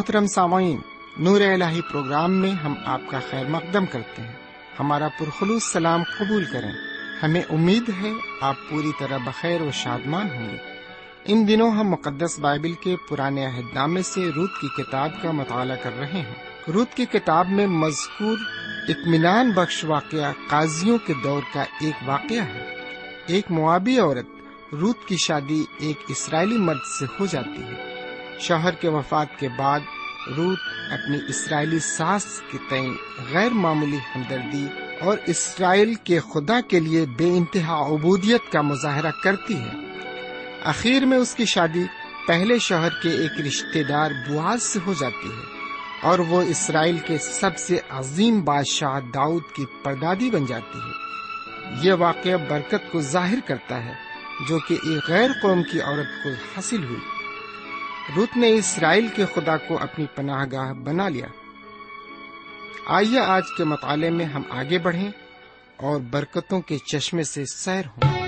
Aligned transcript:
محترم 0.00 0.26
سامعین، 0.26 0.76
نور 1.18 1.40
الہی 1.40 1.80
پروگرام 1.80 2.32
میں 2.32 2.52
ہم 2.52 2.74
آپ 2.84 3.00
کا 3.06 3.20
خیر 3.30 3.46
مقدم 3.48 3.86
کرتے 3.86 4.22
ہیں۔ 4.22 4.32
ہمارا 4.80 5.08
پرخلوص 5.18 5.62
سلام 5.62 6.02
قبول 6.18 6.44
کریں۔ 6.44 6.72
ہمیں 7.22 7.42
امید 7.50 7.90
ہے 8.02 8.12
آپ 8.40 8.54
پوری 8.70 8.90
طرح 8.98 9.16
بخیر 9.16 9.60
و 9.60 9.70
شادمان 9.70 10.30
ہوں 10.30 10.50
گے۔ 10.50 10.56
ان 11.24 11.48
دنوں 11.48 11.70
ہم 11.70 11.88
مقدس 11.88 12.38
بائبل 12.38 12.72
کے 12.72 12.96
پرانے 13.08 13.46
عہد 13.46 13.74
نامے 13.74 14.02
سے 14.02 14.30
روت 14.36 14.50
کی 14.60 14.82
کتاب 14.82 15.22
کا 15.22 15.30
مطالعہ 15.30 15.76
کر 15.82 15.98
رہے 15.98 16.22
ہیں۔ 16.22 16.34
روت 16.72 16.94
کی 16.94 17.06
کتاب 17.06 17.48
میں 17.48 17.66
مذکور 17.66 18.38
اطمینان 18.88 19.50
بخش 19.50 19.84
واقعہ 19.84 20.32
قاضیوں 20.48 20.98
کے 20.98 21.14
دور 21.24 21.42
کا 21.54 21.62
ایک 21.62 22.08
واقعہ 22.08 22.42
ہے۔ 22.42 22.74
ایک 23.26 23.50
موابی 23.50 23.98
عورت 23.98 24.26
روت 24.72 25.08
کی 25.08 25.16
شادی 25.16 25.64
ایک 25.78 25.96
اسرائیلی 26.08 26.56
مرد 26.56 26.84
سے 26.98 27.06
ہو 27.20 27.26
جاتی 27.26 27.62
ہے۔ 27.62 27.89
شوہر 28.40 28.70
کے 28.70 28.88
وفات 28.88 29.38
کے 29.38 29.48
بعد 29.58 29.80
روت 30.36 30.58
اپنی 30.90 31.18
اسرائیلی 31.28 31.78
ساس 31.78 32.42
کے 32.52 32.58
تئیں 32.70 32.94
غیر 33.32 33.50
معمولی 33.50 33.96
ہمدردی 33.96 34.66
اور 35.00 35.18
اسرائیل 35.26 35.94
کے 35.94 36.18
خدا 36.18 36.60
کے 36.60 36.80
لیے 36.80 37.06
بے 37.06 37.28
انتہا 37.28 37.86
عبودیت 37.86 38.52
کا 38.52 38.60
مظاہرہ 38.60 39.10
کرتی 39.24 39.54
ہے۔ 39.54 39.70
اخیر 40.64 41.04
میں 41.04 41.18
اس 41.18 41.34
کی 41.34 41.44
شادی 41.44 41.84
پہلے 42.26 42.58
شوہر 42.58 42.88
کے 43.02 43.10
ایک 43.10 43.46
رشتے 43.46 43.82
دار 43.84 44.10
بواز 44.28 44.62
سے 44.62 44.78
ہو 44.86 44.94
جاتی 45.00 45.28
ہے 45.28 45.60
اور 46.02 46.18
وہ 46.18 46.42
اسرائیل 46.42 46.98
کے 46.98 47.18
سب 47.18 47.58
سے 47.58 47.78
عظیم 47.88 48.40
بادشاہ 48.40 49.00
داؤد 49.00 49.42
کی 49.56 49.64
پردادی 49.82 50.30
بن 50.30 50.46
جاتی 50.46 50.78
ہے۔ 50.78 51.00
یہ 51.82 51.92
واقعہ 51.92 52.36
برکت 52.50 52.92
کو 52.92 53.00
ظاہر 53.00 53.38
کرتا 53.46 53.84
ہے 53.84 53.92
جو 54.48 54.58
کہ 54.58 54.74
ایک 54.74 55.08
غیر 55.08 55.30
قوم 55.42 55.62
کی 55.62 55.80
عورت 55.80 56.24
کو 56.24 56.28
حاصل 56.28 56.84
ہوئی۔ 56.84 57.19
روت 58.16 58.36
نے 58.36 58.52
اسرائیل 58.52 59.08
کے 59.08 59.24
خدا 59.34 59.56
کو 59.56 59.78
اپنی 59.78 60.06
پناہ 60.14 60.44
گاہ 60.52 60.72
بنا 60.72 61.08
لیا۔ 61.08 61.26
آئیے 62.86 63.20
آج 63.20 63.42
کے 63.56 63.64
مطالعے 63.64 64.10
میں 64.10 64.24
ہم 64.24 64.42
آگے 64.50 64.78
بڑھیں 64.78 65.10
اور 65.76 66.00
برکتوں 66.00 66.60
کے 66.60 66.78
چشمے 66.78 67.22
سے 67.22 67.44
سیر 67.44 67.86
ہوں۔ 67.86 68.19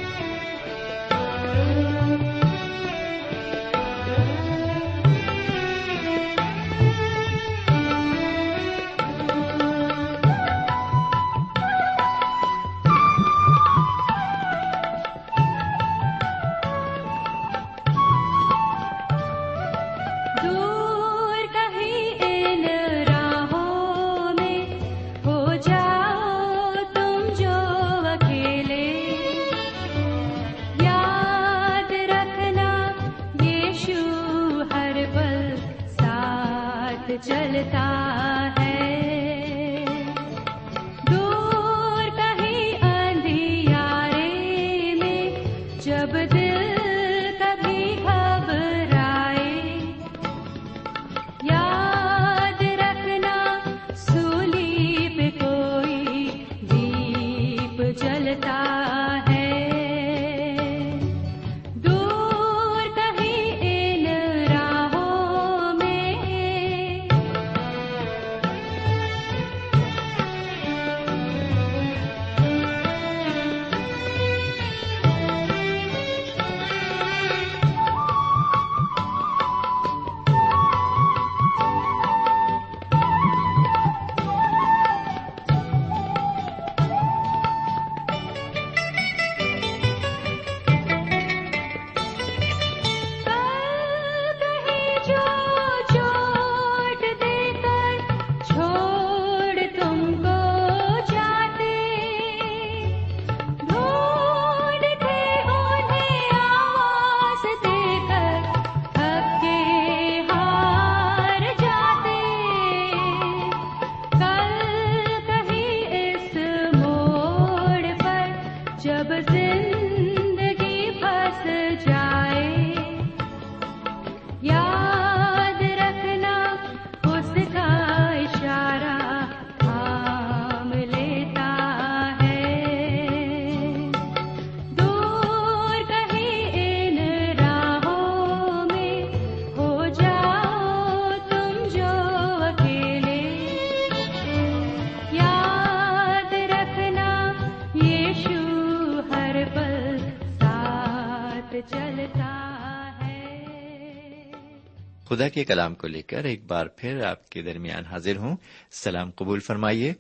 خدا 155.13 155.29
کے 155.29 155.45
کلام 155.45 155.75
کو 155.75 155.87
لے 155.87 156.03
کر 156.03 156.25
ایک 156.25 156.45
بار 156.45 156.67
پھر 156.67 157.05
آپ 157.05 157.29
کے 157.29 157.43
درمیان 157.43 157.85
حاضر 157.85 158.17
ہوں۔ 158.17 158.37
سلام 158.71 159.11
قبول 159.11 159.41
فرمائیے۔ 159.41 159.93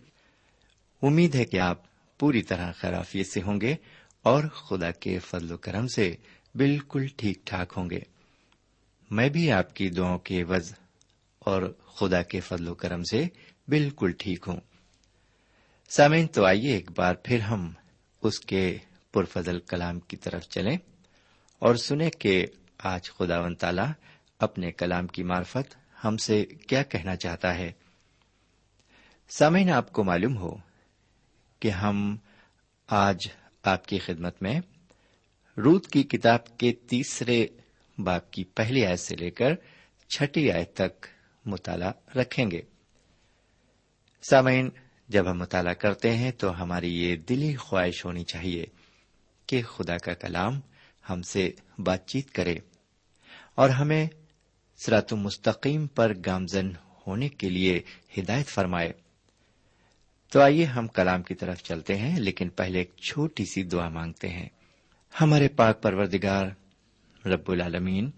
امید 1.02 1.34
ہے 1.34 1.44
کہ 1.44 1.60
آپ 1.60 1.82
پوری 2.18 2.42
طرح 2.42 2.72
خرافیت 2.72 3.26
سے 3.26 3.42
ہوں 3.42 3.60
گے 3.60 3.74
اور 4.22 4.44
خدا 4.44 4.90
کے 4.90 5.18
فضل 5.18 5.52
و 5.52 5.56
کرم 5.56 5.86
سے 5.86 6.14
بالکل 6.54 7.06
ٹھیک 7.16 7.46
ٹھاک 7.46 7.72
ہوں 7.76 7.90
گے۔ 7.90 8.00
میں 9.10 9.28
بھی 9.28 9.52
آپ 9.52 9.76
کی 9.76 9.90
دعاؤں 9.90 10.18
کے 10.18 10.44
وز 10.44 10.74
اور 11.38 11.78
خدا 11.86 12.22
کے 12.22 12.40
فضل 12.40 12.68
و 12.68 12.74
کرم 12.74 13.02
سے 13.02 13.24
بالکل 13.68 14.12
ٹھیک 14.18 14.44
ہوں۔ 14.48 14.60
سامعین، 15.88 16.26
تو 16.26 16.44
آئیے 16.44 16.72
ایک 16.72 16.90
بار 16.90 17.14
پھر 17.14 17.40
ہم 17.40 17.72
اس 18.22 18.40
کے 18.40 18.78
پرفضل 19.12 19.60
کلام 19.60 20.00
کی 20.00 20.16
طرف 20.16 20.48
چلیں 20.48 20.76
اور 21.58 21.74
سنیں 21.74 22.10
کہ 22.10 22.46
آج 22.78 23.10
خدا 23.10 23.40
و 23.40 23.54
تعالی 23.54 23.82
اپنے 24.42 24.72
کلام 24.72 25.06
کی 25.06 25.22
معرفت 25.22 25.76
ہم 26.04 26.16
سے 26.16 26.44
کیا 26.44 26.82
کہنا 26.82 27.16
چاہتا 27.16 27.54
ہے۔ 27.54 27.72
سامعین، 29.28 29.70
آپ 29.70 29.92
کو 29.92 30.04
معلوم 30.04 30.36
ہو 30.36 30.56
کہ 31.60 31.70
ہم 31.70 32.16
آج 32.86 33.18
آپ 33.62 33.86
کی 33.86 33.98
خدمت 33.98 34.42
میں 34.42 34.60
روت 35.56 35.86
کی 35.86 36.02
کتاب 36.02 36.58
کے 36.58 36.72
تیسرے 36.72 37.46
باپ 37.98 38.30
کی 38.30 38.44
پہلی 38.44 38.86
آیت 38.86 39.00
سے 39.00 39.16
لے 39.16 39.30
کر 39.30 39.54
چھٹی 40.08 40.50
آیت 40.52 40.74
تک 40.74 41.06
مطالعہ 41.44 41.92
رکھیں 42.16 42.50
گے۔ 42.50 42.62
سامعین، 44.22 44.70
جب 45.08 45.30
ہم 45.30 45.38
مطالعہ 45.38 45.72
کرتے 45.72 46.16
ہیں 46.16 46.30
تو 46.30 46.62
ہماری 46.62 47.02
یہ 47.02 47.16
دلی 47.16 47.56
خواہش 47.56 48.04
ہونی 48.04 48.24
چاہیے 48.24 48.66
کہ 49.46 49.62
خدا 49.62 49.96
کا 49.96 50.14
کلام 50.14 50.60
ہم 51.10 51.22
سے 51.22 51.50
بات 51.78 52.06
چیت 52.06 52.30
کرے 52.30 52.54
اور 53.54 53.68
ہمیں 53.68 54.06
سرات 54.86 55.12
مستقیم 55.12 55.86
پر 55.86 56.12
گامزن 56.26 56.70
ہونے 57.06 57.28
کے 57.28 57.50
لیے 57.50 57.80
ہدایت 58.18 58.46
فرمائے۔ 58.46 58.92
تو 60.32 60.40
آئیے 60.40 60.64
ہم 60.64 60.88
کلام 60.88 61.22
کی 61.22 61.34
طرف 61.34 61.62
چلتے 61.62 61.96
ہیں، 61.96 62.20
لیکن 62.20 62.48
پہلے 62.48 62.78
ایک 62.78 62.90
چھوٹی 62.96 63.44
سی 63.44 63.62
دعا 63.62 63.88
مانگتے 63.88 64.28
ہیں۔ 64.28 64.48
ہمارے 65.20 65.48
پاک 65.48 65.82
پروردگار، 65.82 66.46
رب 67.26 67.50
العالمین، 67.50 68.10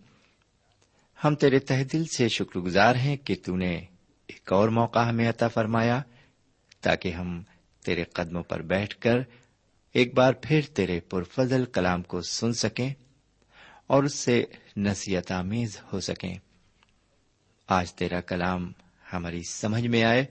ہم 1.25 1.35
تیرے 1.35 1.59
تہ 1.59 1.85
دل 1.93 2.05
سے 2.05 2.29
شکر 2.29 2.61
گزار 2.61 2.95
ہیں 2.95 3.17
کہ 3.17 3.35
تو 3.45 3.57
نے 3.57 3.77
ایک 4.27 4.53
اور 4.53 4.69
موقع 4.69 4.99
ہمیں 4.99 5.29
عطا 5.29 5.49
فرمایا، 5.49 6.03
تاکہ 6.81 7.13
ہم 7.13 7.43
تیرے 7.85 8.05
قدموں 8.05 8.43
پر 8.43 8.63
بیٹھ 8.63 8.97
کر 8.97 9.19
ایک 9.93 10.15
بار 10.15 10.33
پھر 10.33 10.61
تیرے 10.75 11.01
پرفضل 11.01 11.65
کلام 11.65 12.03
کو 12.03 12.23
سن 12.23 12.53
سکیں 12.53 12.95
اور 13.87 14.05
اس 14.05 14.15
سے 14.15 14.45
نصیحت 14.77 15.33
آمیز 15.33 15.77
ہو 15.93 16.01
سکیں۔ 16.01 16.35
آج 17.67 17.95
تیرا 17.95 18.21
کلام 18.21 18.73
ہماری 19.13 19.43
سمجھ 19.51 19.87
میں 19.87 20.05
آئے 20.05 20.25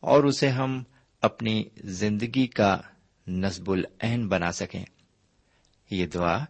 اور 0.00 0.24
اسے 0.24 0.48
ہم 0.48 0.82
اپنی 1.22 1.64
زندگی 1.76 2.46
کا 2.46 2.80
نصب 3.26 3.70
العین 3.70 4.28
بنا 4.28 4.52
سکیں۔ 4.52 4.84
یہ 5.90 6.06
دعا 6.06 6.44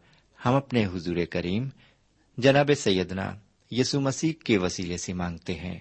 ہم 0.45 0.55
اپنے 0.55 0.87
حضور 0.87 1.17
کریم 1.31 1.69
جناب 2.39 2.71
سیدنا 2.77 3.35
یسو 3.71 4.01
مسیح 4.01 4.33
کے 4.45 4.59
وسیلے 4.59 4.97
سے 4.97 5.13
مانگتے 5.13 5.55
ہیں۔ 5.55 5.79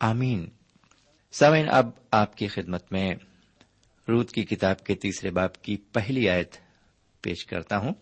آمین۔ 0.00 0.50
سوئن 1.32 1.66
اب 1.70 1.90
آپ 2.10 2.36
کی 2.36 2.46
خدمت 2.46 2.92
میں 2.92 3.14
رود 4.08 4.30
کی 4.30 4.42
کتاب 4.42 4.84
کے 4.84 4.94
تیسرے 4.94 5.30
باپ 5.30 5.62
کی 5.62 5.76
پہلی 5.76 6.28
آیت 6.28 6.56
پیش 7.20 7.46
کرتا 7.46 7.78
ہوں 7.78 7.92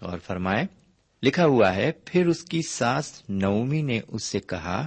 اور 0.00 0.18
فرمائے 0.18 0.79
لکھا 1.22 1.44
ہوا 1.44 1.74
ہے، 1.74 1.92
پھر 2.04 2.26
اس 2.26 2.42
کی 2.42 2.60
ساس 2.70 3.22
نومی 3.28 3.82
نے 3.82 4.00
اس 4.08 4.24
سے 4.24 4.40
کہا، 4.40 4.86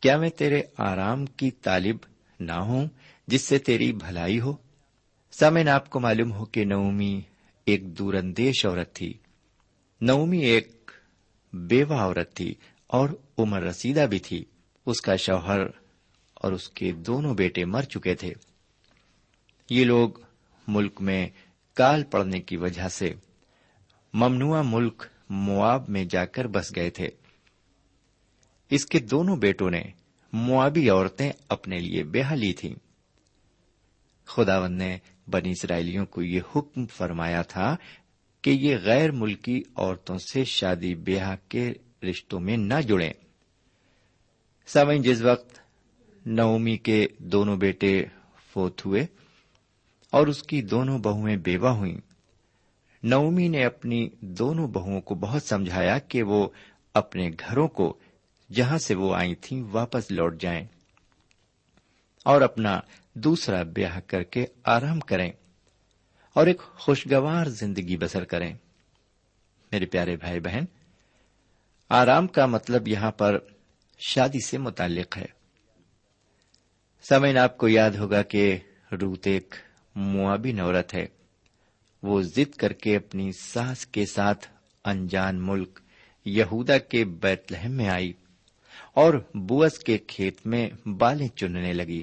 کیا 0.00 0.16
میں 0.16 0.30
تیرے 0.30 0.62
آرام 0.78 1.26
کی 1.26 1.50
طالب 1.50 1.96
نہ 2.40 2.52
ہوں 2.52 2.88
جس 3.26 3.42
سے 3.42 3.58
تیری 3.58 3.92
بھلائی 3.92 4.40
ہو؟ 4.40 4.56
سامن 5.32 5.68
آپ 5.68 5.90
کو 5.90 6.00
معلوم 6.00 6.32
ہو 6.32 6.44
کہ 6.44 6.64
نومی 6.64 7.20
ایک 7.64 7.98
دور 7.98 8.14
اندیش 8.14 8.66
عورت 8.66 8.92
تھی۔ 8.92 9.14
نومی 10.00 10.38
ایک 10.38 10.90
بیوہ 11.52 11.94
عورت 11.94 12.34
تھی 12.34 12.54
اور 12.86 13.08
عمر 13.38 13.62
رسیدہ 13.62 14.06
بھی 14.10 14.18
تھی۔ 14.18 14.44
اس 14.86 15.00
کا 15.00 15.16
شوہر 15.16 15.60
اور 16.34 16.52
اس 16.52 16.68
کے 16.68 16.92
دونوں 16.92 17.34
بیٹے 17.34 17.64
مر 17.64 17.82
چکے 17.82 18.14
تھے۔ 18.14 18.34
یہ 19.70 19.84
لوگ 19.84 20.10
ملک 20.68 21.00
میں 21.00 21.28
کال 21.74 22.04
پڑنے 22.04 22.40
کی 22.40 22.56
وجہ 22.56 22.88
سے 22.88 23.14
ممنوع 24.14 24.62
ملک 24.62 25.06
مواب 25.34 25.88
میں 25.88 26.04
جا 26.04 26.24
کر 26.24 26.46
بس 26.46 26.76
گئے 26.76 26.90
تھے۔ 26.90 27.08
اس 28.70 28.86
کے 28.86 28.98
دونوں 28.98 29.36
بیٹوں 29.36 29.70
نے 29.70 29.82
موابی 30.32 30.90
عورتیں 30.90 31.32
اپنے 31.48 31.78
لیے 31.78 32.02
بیاہ 32.02 32.32
لی 32.32 32.52
تھیں۔ 32.52 32.74
خداون 34.24 34.72
نے 34.72 34.98
بنی 35.30 35.50
اسرائیلیوں 35.50 36.06
کو 36.06 36.22
یہ 36.22 36.40
حکم 36.56 36.86
فرمایا 36.86 37.42
تھا 37.42 37.76
کہ 38.42 38.50
یہ 38.50 38.76
غیر 38.76 39.10
ملکی 39.10 39.62
عورتوں 39.76 40.18
سے 40.18 40.44
شادی 40.44 40.94
بیاہ 40.94 41.36
کے 41.48 41.72
رشتوں 42.10 42.40
میں 42.40 42.56
نہ 42.56 42.80
جڑیں۔ 42.88 43.12
سوئن 44.66 45.02
جس 45.02 45.22
وقت 45.22 45.58
نومی 46.26 46.76
کے 46.76 47.06
دونوں 47.18 47.56
بیٹے 47.56 48.04
فوت 48.52 48.86
ہوئے 48.86 49.06
اور 50.10 50.26
اس 50.26 50.42
کی 50.42 50.62
دونوں 50.62 50.98
بہویں 50.98 51.36
بیوہ 51.36 51.68
ہوئیں 51.68 52.13
نومی 53.04 53.48
نے 53.48 53.64
اپنی 53.64 54.08
دونوں 54.20 54.68
بہوؤں 54.68 55.00
کو 55.00 55.14
بہت 55.14 55.42
سمجھایا 55.42 55.98
کہ 55.98 56.22
وہ 56.22 56.48
اپنے 56.94 57.30
گھروں 57.30 57.68
کو 57.68 57.98
جہاں 58.52 58.78
سے 58.78 58.94
وہ 58.94 59.14
آئی 59.14 59.34
تھیں 59.34 59.62
واپس 59.72 60.10
لوٹ 60.10 60.40
جائیں 60.40 60.66
اور 62.24 62.40
اپنا 62.40 62.80
دوسرا 63.14 63.62
بیاہ 63.62 64.00
کر 64.06 64.22
کے 64.22 64.46
آرام 64.64 65.00
کریں 65.00 65.32
اور 66.32 66.46
ایک 66.46 66.58
خوشگوار 66.58 67.44
زندگی 67.46 67.96
بسر 67.96 68.24
کریں۔ 68.24 68.54
میرے 69.72 69.86
پیارے 69.86 70.16
بھائی 70.16 70.40
بہن، 70.40 70.64
آرام 71.88 72.26
کا 72.26 72.46
مطلب 72.46 72.88
یہاں 72.88 73.10
پر 73.10 73.38
شادی 73.98 74.46
سے 74.46 74.58
متعلق 74.58 75.16
ہے۔ 75.16 75.26
سمین 77.08 77.38
آپ 77.38 77.58
کو 77.58 77.68
یاد 77.68 77.90
ہوگا 77.90 78.22
کہ 78.22 78.58
روت 78.92 79.26
ایک 79.26 79.54
موابی 79.94 80.52
نورت 80.52 80.94
ہے۔ 80.94 81.23
وہ 82.04 82.22
ضد 82.22 82.54
کر 82.56 82.72
کے 82.72 82.96
اپنی 82.96 83.32
ساس 83.32 83.86
کے 83.86 84.06
ساتھ 84.06 84.48
انجان 84.84 85.46
ملک 85.46 85.80
یہودا 86.24 86.78
کے 86.78 87.04
بیت 87.04 87.52
لہم 87.52 87.70
میں 87.70 87.88
آئی 87.88 88.12
اور 88.94 89.14
بوس 89.34 89.78
کے 89.78 89.98
کھیت 89.98 90.46
میں 90.46 90.88
بالیں 90.88 91.28
چننے 91.28 91.72
لگی۔ 91.72 92.02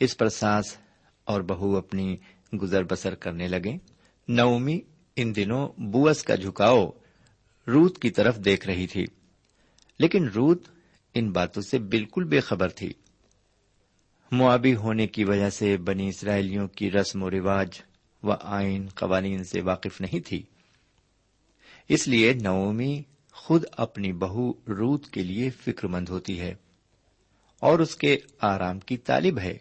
اس 0.00 0.16
پر 0.16 0.28
ساس 0.28 0.76
اور 1.24 1.40
بہو 1.40 1.76
اپنی 1.76 2.16
گزر 2.62 2.84
بسر 2.84 3.14
کرنے 3.14 3.48
لگے۔ 3.48 3.76
نومی، 4.28 4.80
ان 5.16 5.36
دنوں 5.36 5.68
بوس 5.80 6.22
کا 6.22 6.34
جھکاؤ 6.34 6.90
روت 7.66 7.98
کی 7.98 8.10
طرف 8.10 8.36
دیکھ 8.36 8.66
رہی 8.66 8.86
تھی۔ 8.86 9.04
لیکن 9.98 10.28
روت 10.28 10.62
ان 11.14 11.30
باتوں 11.30 11.62
سے 11.62 11.78
بالکل 11.78 12.24
بے 12.24 12.40
خبر 12.40 12.68
تھی۔ 12.68 12.92
معابی 14.30 14.74
ہونے 14.74 15.06
کی 15.06 15.24
وجہ 15.24 15.50
سے 15.50 15.76
بنی 15.76 16.08
اسرائیلیوں 16.08 16.68
کی 16.68 16.90
رسم 16.90 17.22
و 17.22 17.30
رواج 17.30 17.80
و 18.22 18.32
آئین 18.32 18.88
قوانین 18.94 19.44
سے 19.44 19.60
واقف 19.60 20.00
نہیں 20.00 20.20
تھی۔ 20.28 20.42
اس 21.88 22.08
لیے 22.08 22.32
نومی 22.32 23.02
خود 23.32 23.64
اپنی 23.72 24.12
بہو 24.12 24.50
روت 24.50 25.08
کے 25.10 25.22
لیے 25.22 25.50
فکر 25.50 25.86
مند 25.86 26.08
ہوتی 26.08 26.40
ہے 26.40 26.54
اور 27.60 27.78
اس 27.78 27.96
کے 27.96 28.16
آرام 28.40 28.80
کی 28.80 28.96
طالب 28.96 29.38
ہے۔ 29.38 29.58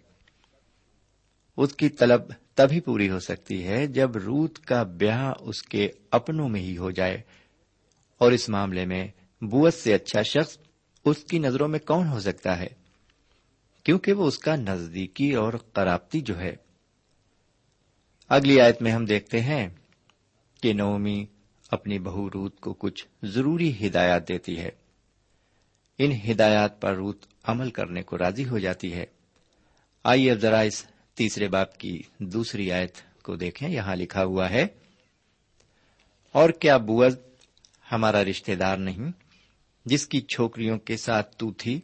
اس 1.57 1.73
کی 1.73 1.89
طلب 1.89 2.21
تبھی 2.53 2.79
پوری 2.79 3.09
ہو 3.09 3.19
سکتی 3.19 3.67
ہے 3.67 3.87
جب 3.87 4.17
روت 4.17 4.59
کا 4.59 4.83
بیاہ 4.83 5.33
اس 5.39 5.63
کے 5.63 5.89
اپنوں 6.11 6.49
میں 6.49 6.61
ہی 6.61 6.77
ہو 6.77 6.91
جائے۔ 6.91 7.21
اور 8.17 8.31
اس 8.31 8.49
معاملے 8.49 8.85
میں 8.85 9.07
بوت 9.41 9.73
سے 9.73 9.93
اچھا 9.93 10.21
شخص 10.21 10.57
اس 11.05 11.17
کی 11.17 11.39
نظروں 11.39 11.67
میں 11.67 11.79
کون 11.79 12.07
ہو 12.07 12.19
سکتا 12.19 12.59
ہے؟ 12.59 12.67
کیونکہ 13.83 14.13
وہ 14.13 14.27
اس 14.27 14.37
کا 14.37 14.55
نزدیکی 14.55 15.33
اور 15.33 15.53
قرابتی 15.73 16.21
جو 16.21 16.39
ہے۔ 16.39 16.55
اگلی 18.31 18.61
آیت 18.61 18.81
میں 18.81 18.91
ہم 18.91 19.05
دیکھتے 19.05 19.41
ہیں 19.41 19.69
کہ 20.63 20.73
نومی 20.73 21.25
اپنی 21.71 21.99
بہو 21.99 22.29
روت 22.29 22.59
کو 22.59 22.73
کچھ 22.73 23.07
ضروری 23.23 23.87
ہدایات 23.87 24.27
دیتی 24.27 24.57
ہے۔ 24.59 24.69
ان 25.97 26.11
ہدایات 26.31 26.81
پر 26.81 26.95
روت 26.95 27.25
عمل 27.43 27.71
کرنے 27.71 28.01
کو 28.01 28.17
راضی 28.17 28.45
ہو 28.45 28.59
جاتی 28.59 28.93
ہے۔ 28.93 29.05
آئیے 30.03 30.31
اب 30.31 30.37
ذرا 30.37 30.59
اس 30.59 30.85
تیسرے 31.13 31.47
باپ 31.47 31.77
کی 31.77 32.01
دوسری 32.19 32.71
آیت 32.71 33.23
کو 33.23 33.35
دیکھیں۔ 33.35 33.69
یہاں 33.69 33.95
لکھا 33.95 34.23
ہوا 34.23 34.49
ہے، 34.49 34.67
اور 36.31 36.49
کیا 36.49 36.77
بوز 36.77 37.17
ہمارا 37.91 38.23
رشتے 38.23 38.55
دار 38.55 38.77
نہیں، 38.77 39.11
جس 39.85 40.07
کی 40.07 40.21
چھوکریوں 40.21 40.77
کے 40.79 40.97
ساتھ 40.97 41.35
تو 41.35 41.51
تھی، 41.51 41.81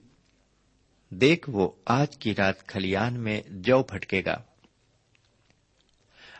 دیکھ 1.09 1.49
وہ 1.49 1.71
آج 1.85 2.17
کی 2.17 2.35
رات 2.35 2.67
کھلیان 2.67 3.19
میں 3.19 3.41
جو 3.49 3.83
پھٹکے 3.83 4.21
گا۔ 4.25 4.41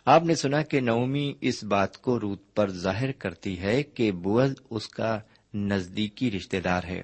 آپ 0.10 0.24
نے 0.24 0.36
سنا 0.36 0.62
کہ 0.62 0.80
نومی 0.80 1.34
اس 1.42 1.64
بات 1.64 2.02
کو 2.02 2.20
روت 2.20 2.56
پر 2.56 2.70
ظاہر 2.70 3.12
کرتی 3.12 3.60
ہے 3.60 3.84
کہ 3.84 4.12
بوز 4.12 4.54
اس 4.70 4.88
کا 4.88 5.20
نزدیکی 5.54 6.32
رشتے 6.32 6.62
دار 6.62 6.84
ہے 6.84 7.02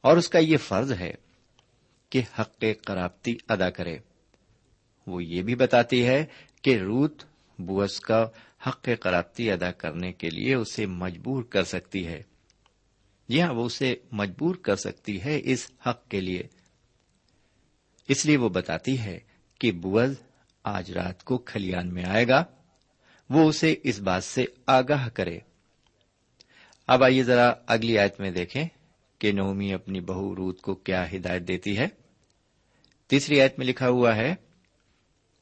اور 0.00 0.16
اس 0.16 0.28
کا 0.28 0.38
یہ 0.38 0.56
فرض 0.56 0.92
ہے 0.92 1.14
کہ 2.10 2.22
حق 2.38 2.64
قرابتی 2.84 3.36
ادا 3.48 3.70
کرے۔ 3.70 3.98
وہ 5.06 5.24
یہ 5.24 5.42
بھی 5.42 5.54
بتاتی 5.54 6.06
ہے 6.06 6.26
کہ 6.62 6.78
روت 6.78 7.22
بوس 7.58 8.00
کا 8.00 8.28
حق 8.66 8.88
قرابتی 9.00 9.50
ادا 9.50 9.70
کرنے 9.70 10.12
کے 10.12 10.30
لیے 10.30 10.54
اسے 10.54 10.86
مجبور 10.86 11.42
کر 11.42 11.64
سکتی 11.64 12.06
ہے۔ 12.06 12.22
جی 13.28 13.42
ہاں 13.42 13.52
وہ 13.52 13.64
اسے 13.64 13.96
مجبور 14.12 14.54
کر 14.54 14.76
سکتی 14.76 15.22
ہے 15.22 15.40
اس 15.44 15.70
حق 15.86 16.08
کے 16.08 16.20
لیے۔ 16.20 16.42
اس 18.08 18.26
لیے 18.26 18.36
وہ 18.36 18.48
بتاتی 18.48 18.98
ہے 18.98 19.18
کہ 19.60 19.72
بوز 19.72 20.14
آج 20.64 20.92
رات 20.92 21.24
کو 21.24 21.38
کھلیان 21.38 21.94
میں 21.94 22.04
آئے 22.04 22.28
گا، 22.28 22.44
وہ 23.30 23.48
اسے 23.48 23.74
اس 23.82 23.98
بات 23.98 24.24
سے 24.24 24.44
آگاہ 24.66 25.08
کرے۔ 25.08 25.38
اب 26.86 27.04
آئیے 27.04 27.22
ذرا 27.22 27.52
اگلی 27.66 27.98
آیت 27.98 28.20
میں 28.20 28.30
دیکھیں 28.30 28.64
کہ 29.18 29.32
نومی 29.32 29.74
اپنی 29.74 30.00
بہو 30.00 30.36
روت 30.36 30.60
کو 30.60 30.74
کیا 30.74 31.12
ہدایت 31.12 31.42
دیتی 31.48 31.78
ہے۔ 31.78 31.88
تیسری 33.06 33.40
آیت 33.40 33.58
میں 33.58 33.66
لکھا 33.66 33.88
ہوا 33.88 34.16
ہے، 34.16 34.34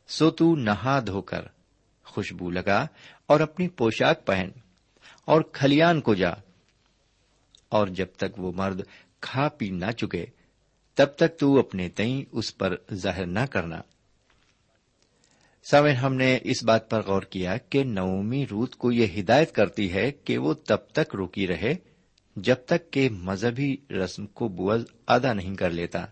سو 0.08 0.30
تو 0.30 0.56
نہا 0.56 1.00
دھو 1.06 1.22
کر 1.22 1.40
خوشبو 2.04 2.50
لگا 2.50 2.86
اور 3.26 3.40
اپنی 3.40 3.68
پوشاک 3.68 4.26
پہن 4.26 4.48
اور 5.24 5.40
کھلیان 5.52 6.00
کو 6.00 6.14
جا۔ 6.14 6.30
اور 7.68 7.86
جب 7.86 8.06
تک 8.16 8.38
وہ 8.38 8.52
مرد 8.52 8.80
کھا 9.20 9.48
پی 9.48 9.70
نہ 9.70 9.90
چکے، 9.90 10.26
تب 10.94 11.06
تک 11.16 11.38
تو 11.38 11.58
اپنے 11.58 11.88
تئیں 11.88 12.24
اس 12.32 12.58
پر 12.58 12.76
ظاہر 12.92 13.26
نہ 13.26 13.40
کرنا۔ 13.50 13.80
سمے 15.62 15.92
ہم 15.92 16.14
نے 16.14 16.38
اس 16.42 16.64
بات 16.64 16.90
پر 16.90 17.02
غور 17.02 17.22
کیا 17.22 17.56
کہ 17.56 17.84
نومی 17.84 18.46
روت 18.46 18.76
کو 18.76 18.92
یہ 18.92 19.20
ہدایت 19.20 19.52
کرتی 19.52 19.92
ہے 19.92 20.10
کہ 20.10 20.38
وہ 20.38 20.54
تب 20.54 20.76
تک 20.76 21.14
روکی 21.14 21.46
رہے 21.46 21.74
جب 22.36 22.54
تک 22.66 22.90
کہ 22.90 23.08
مذہبی 23.10 23.76
رسم 23.90 24.26
کو 24.26 24.48
بوز 24.48 24.84
ادا 25.06 25.32
نہیں 25.32 25.54
کر 25.54 25.70
لیتا۔ 25.70 26.06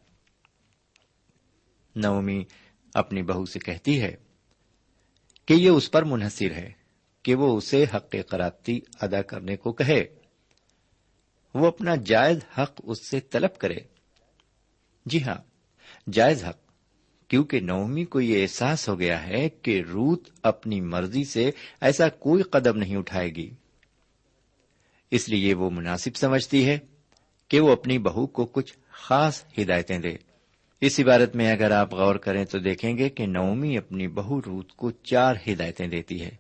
نومی 1.97 2.45
اپنی 2.95 3.23
بہو 3.23 3.45
سے 3.45 3.59
کہتی 3.59 4.01
ہے 4.01 4.17
کہ 5.47 5.55
یہ 5.55 5.69
اس 5.69 5.91
پر 5.91 6.03
منحصر 6.03 6.51
ہے 6.51 6.73
کہ 7.23 7.35
وہ 7.35 7.57
اسے 7.57 7.85
حق 7.95 8.15
قرابتی 8.29 8.81
ادا 9.01 9.23
کرنے 9.23 9.57
کو 9.57 9.73
کہے۔ 9.73 10.05
وہ 11.55 11.67
اپنا 11.67 11.95
جائز 11.97 12.39
حق 12.59 12.81
اس 12.83 13.11
سے 13.11 13.21
طلب 13.21 13.59
کرے۔ 13.59 13.79
جی 15.07 15.23
ہاں 15.23 15.37
جائز 16.11 16.45
حق 16.45 16.66
کیونکہ 17.29 17.61
نومی 17.61 18.05
کو 18.05 18.21
یہ 18.21 18.43
احساس 18.43 18.89
ہو 18.89 18.99
گیا 18.99 19.27
ہے 19.27 19.49
کہ 19.49 19.83
روت 19.93 20.29
اپنی 20.43 20.81
مرضی 20.81 21.25
سے 21.25 21.51
ایسا 21.81 22.09
کوئی 22.09 22.43
قدم 22.43 22.79
نہیں 22.79 22.97
اٹھائے 22.97 23.35
گی۔ 23.35 23.51
اس 25.11 25.29
لیے 25.29 25.55
وہ 25.55 25.71
مناسب 25.71 26.17
سمجھتی 26.17 26.67
ہے 26.67 26.79
کہ 27.49 27.61
وہ 27.61 27.73
اپنی 27.73 27.99
بہو 27.99 28.27
کو 28.27 28.47
کچھ 28.47 28.75
خاص 28.91 29.45
ہدایتیں 29.59 29.99
دے۔ 29.99 30.17
اس 30.81 31.01
عبارت 31.01 31.37
میں 31.37 31.53
اگر 31.53 31.71
آپ 31.71 31.95
غور 31.95 32.17
کریں 32.17 32.45
تو 32.45 32.59
دیکھیں 32.59 32.99
گے 32.99 33.09
کہ 33.09 33.27
نومی 33.27 33.79
اپنی 33.79 34.09
بہو 34.09 34.41
روت 34.41 34.73
کو 34.73 34.91
چار 34.91 35.35
ہدایتیں 35.49 35.87
دیتی 35.87 36.21
ہے۔ 36.23 36.31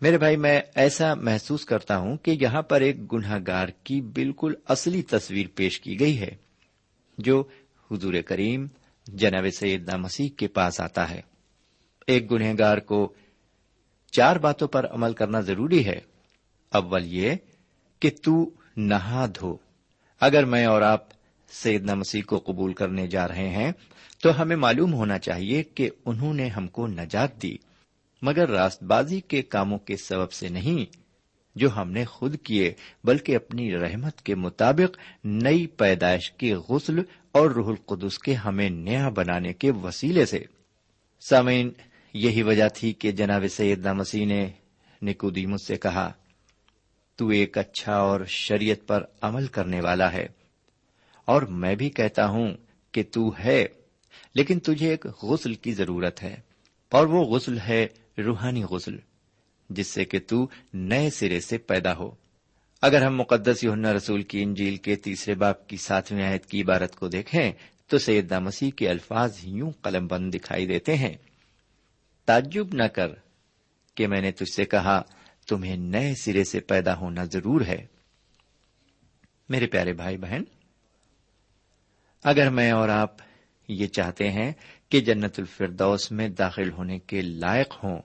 میرے 0.00 0.18
بھائی، 0.18 0.36
میں 0.36 0.60
ایسا 0.74 1.14
محسوس 1.14 1.64
کرتا 1.64 1.98
ہوں 1.98 2.16
کہ 2.16 2.36
یہاں 2.40 2.62
پر 2.62 2.80
ایک 2.80 3.12
گناہ 3.12 3.38
گار 3.46 3.68
کی 3.68 4.00
بالکل 4.00 4.54
اصلی 4.68 5.02
تصویر 5.02 5.46
پیش 5.54 5.80
کی 5.80 6.00
گئی 6.00 6.20
ہے، 6.20 6.36
جو 7.18 7.44
حضور 7.90 8.14
کریم 8.26 8.66
جناب 9.06 9.46
سیدنا 9.58 9.96
مسیح 9.96 10.28
کے 10.28 10.48
پاس 10.48 10.80
آتا 10.80 11.10
ہے۔ 11.10 11.20
ایک 12.06 12.30
گنہ 12.30 12.44
گار 12.58 12.78
کو 12.78 13.14
چار 14.10 14.36
باتوں 14.36 14.68
پر 14.68 14.86
عمل 14.90 15.12
کرنا 15.12 15.40
ضروری 15.40 15.86
ہے۔ 15.86 16.00
اول 16.70 17.04
یہ 17.06 17.34
کہ 18.00 18.10
تو 18.22 18.50
نہا 18.76 19.26
دھو۔ 19.26 19.56
اگر 20.20 20.44
میں 20.44 20.66
اور 20.66 20.82
آپ 20.82 21.08
سیدنا 21.48 21.94
مسیح 21.94 22.22
کو 22.26 22.38
قبول 22.38 22.72
کرنے 22.72 23.06
جا 23.06 23.28
رہے 23.28 23.48
ہیں، 23.48 23.72
تو 24.22 24.42
ہمیں 24.42 24.56
معلوم 24.56 24.94
ہونا 24.94 25.18
چاہیے 25.18 25.62
کہ 25.62 25.90
انہوں 26.06 26.34
نے 26.34 26.48
ہم 26.48 26.68
کو 26.68 26.86
نجات 26.86 27.42
دی۔ 27.42 27.56
مگر 28.22 28.48
راست 28.48 28.82
بازی 28.82 29.20
کے 29.20 29.42
کاموں 29.42 29.78
کے 29.78 29.96
سبب 29.96 30.32
سے 30.32 30.48
نہیں 30.48 31.01
جو 31.54 31.76
ہم 31.76 31.90
نے 31.90 32.04
خود 32.04 32.36
کیے، 32.42 32.74
بلکہ 33.04 33.36
اپنی 33.36 33.72
رحمت 33.72 34.22
کے 34.22 34.34
مطابق 34.34 34.98
نئی 35.24 35.66
پیدائش 35.66 36.32
کے 36.32 36.54
غسل 36.54 36.98
اور 37.32 37.50
روح 37.50 37.68
القدس 37.68 38.18
کے 38.18 38.34
ہمیں 38.34 38.70
نیا 38.70 39.08
بنانے 39.08 39.52
کے 39.52 39.70
وسیلے 39.70 40.26
سے۔ 40.26 40.44
سامعین، 41.20 41.70
یہی 42.14 42.42
وجہ 42.42 42.68
تھی 42.74 42.92
کہ 42.92 43.12
جناب 43.12 43.44
سیدنا 43.50 43.92
مسیح 43.92 44.26
نے 44.26 44.50
نکودیمس 45.02 45.66
سے 45.66 45.76
کہا، 45.76 46.12
تو 47.16 47.28
ایک 47.28 47.58
اچھا 47.58 47.96
اور 47.96 48.20
شریعت 48.28 48.86
پر 48.86 49.04
عمل 49.20 49.46
کرنے 49.46 49.80
والا 49.80 50.12
ہے۔ 50.12 50.26
اور 51.24 51.42
میں 51.42 51.74
بھی 51.74 51.90
کہتا 51.90 52.26
ہوں 52.26 52.54
کہ 52.92 53.02
تو 53.12 53.32
ہے، 53.44 53.66
لیکن 54.34 54.60
تجھے 54.60 54.90
ایک 54.90 55.06
غسل 55.22 55.54
کی 55.54 55.72
ضرورت 55.72 56.22
ہے، 56.22 56.36
اور 56.88 57.06
وہ 57.06 57.24
غسل 57.24 57.58
ہے 57.58 57.86
روحانی 58.18 58.64
غسل۔ 58.64 58.96
جس 59.74 59.86
سے 59.86 60.04
کہ 60.04 60.18
تو 60.26 60.48
نئے 60.74 61.10
سرے 61.10 61.40
سے 61.40 61.58
پیدا 61.58 61.96
ہو۔ 61.96 62.10
اگر 62.82 63.02
ہم 63.02 63.16
مقدس 63.16 63.64
یونا 63.64 63.92
رسول 63.92 64.22
کی 64.22 64.42
انجیل 64.42 64.76
کے 64.76 64.96
تیسرے 64.96 65.34
باپ 65.34 65.68
کی 65.68 65.76
ساتویں 65.76 66.24
آیت 66.24 66.46
کی 66.46 66.62
عبارت 66.62 66.96
کو 66.96 67.08
دیکھیں، 67.08 67.52
تو 67.86 67.98
سیدنا 67.98 68.38
مسیح 68.38 68.70
کے 68.70 68.88
الفاظ 68.88 69.38
یوں 69.42 69.70
قلم 69.70 70.06
بند 70.06 70.34
دکھائی 70.34 70.66
دیتے 70.66 70.96
ہیں۔ 70.96 71.14
تعجب 72.24 72.66
نہ 72.72 72.84
کر 72.84 73.08
کہ 73.94 74.06
میں 74.06 74.20
نے 74.20 74.30
تجھ 74.30 74.52
سے 74.52 74.64
کہا، 74.64 75.02
تمہیں 75.46 75.76
نئے 75.76 76.14
سرے 76.14 76.44
سے 76.44 76.60
پیدا 76.60 76.96
ہونا 76.96 77.24
ضرور 77.24 77.60
ہے۔ 77.60 77.86
میرے 79.48 79.66
پیارے 79.66 79.92
بھائی 79.92 80.16
بہن، 80.16 80.42
اگر 82.24 82.50
میں 82.50 82.70
اور 82.70 82.88
آپ 82.88 83.16
یہ 83.68 83.86
چاہتے 83.86 84.30
ہیں 84.30 84.52
کہ 84.88 85.00
جنت 85.00 85.38
الفردوس 85.38 86.12
میں 86.12 86.28
داخل 86.28 86.70
ہونے 86.70 86.98
کے 86.98 87.20
لائق 87.20 87.84
ہوں 87.84 87.98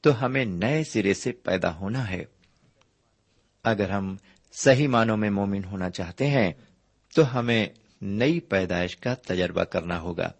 تو 0.00 0.24
ہمیں 0.24 0.44
نئے 0.44 0.84
سرے 0.84 1.14
سے 1.14 1.32
پیدا 1.32 1.74
ہونا 1.74 2.10
ہے۔ 2.10 2.24
اگر 3.64 3.90
ہم 3.90 4.16
صحیح 4.52 4.88
معنوں 4.88 5.16
میں 5.16 5.30
مومن 5.30 5.64
ہونا 5.64 5.90
چاہتے 5.90 6.26
ہیں، 6.26 6.52
تو 7.14 7.38
ہمیں 7.38 7.66
نئی 8.02 8.40
پیدائش 8.40 8.96
کا 8.96 9.14
تجربہ 9.14 9.64
کرنا 9.64 10.00
ہوگا۔ 10.00 10.32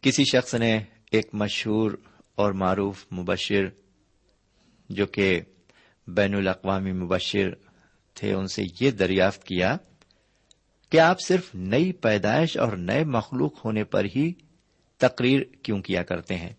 کسی 0.00 0.24
شخص 0.24 0.54
نے 0.54 0.80
ایک 1.10 1.26
مشہور 1.32 1.92
اور 2.34 2.52
معروف 2.52 3.06
مبشر، 3.12 3.68
جو 4.88 5.06
کہ 5.06 5.40
بین 6.06 6.34
الاقوامی 6.34 6.92
مبشر 6.92 7.50
تھے، 8.14 8.32
ان 8.32 8.46
سے 8.46 8.64
یہ 8.80 8.90
دریافت 8.90 9.44
کیا 9.44 9.76
کہ 10.90 11.00
آپ 11.00 11.20
صرف 11.20 11.54
نئی 11.54 11.92
پیدائش 11.92 12.56
اور 12.56 12.72
نئے 12.72 13.04
مخلوق 13.04 13.64
ہونے 13.64 13.84
پر 13.84 14.04
ہی 14.16 14.32
تقریر 14.96 15.40
کیوں 15.62 15.82
کیا 15.82 16.02
کرتے 16.02 16.36
ہیں۔ 16.36 16.52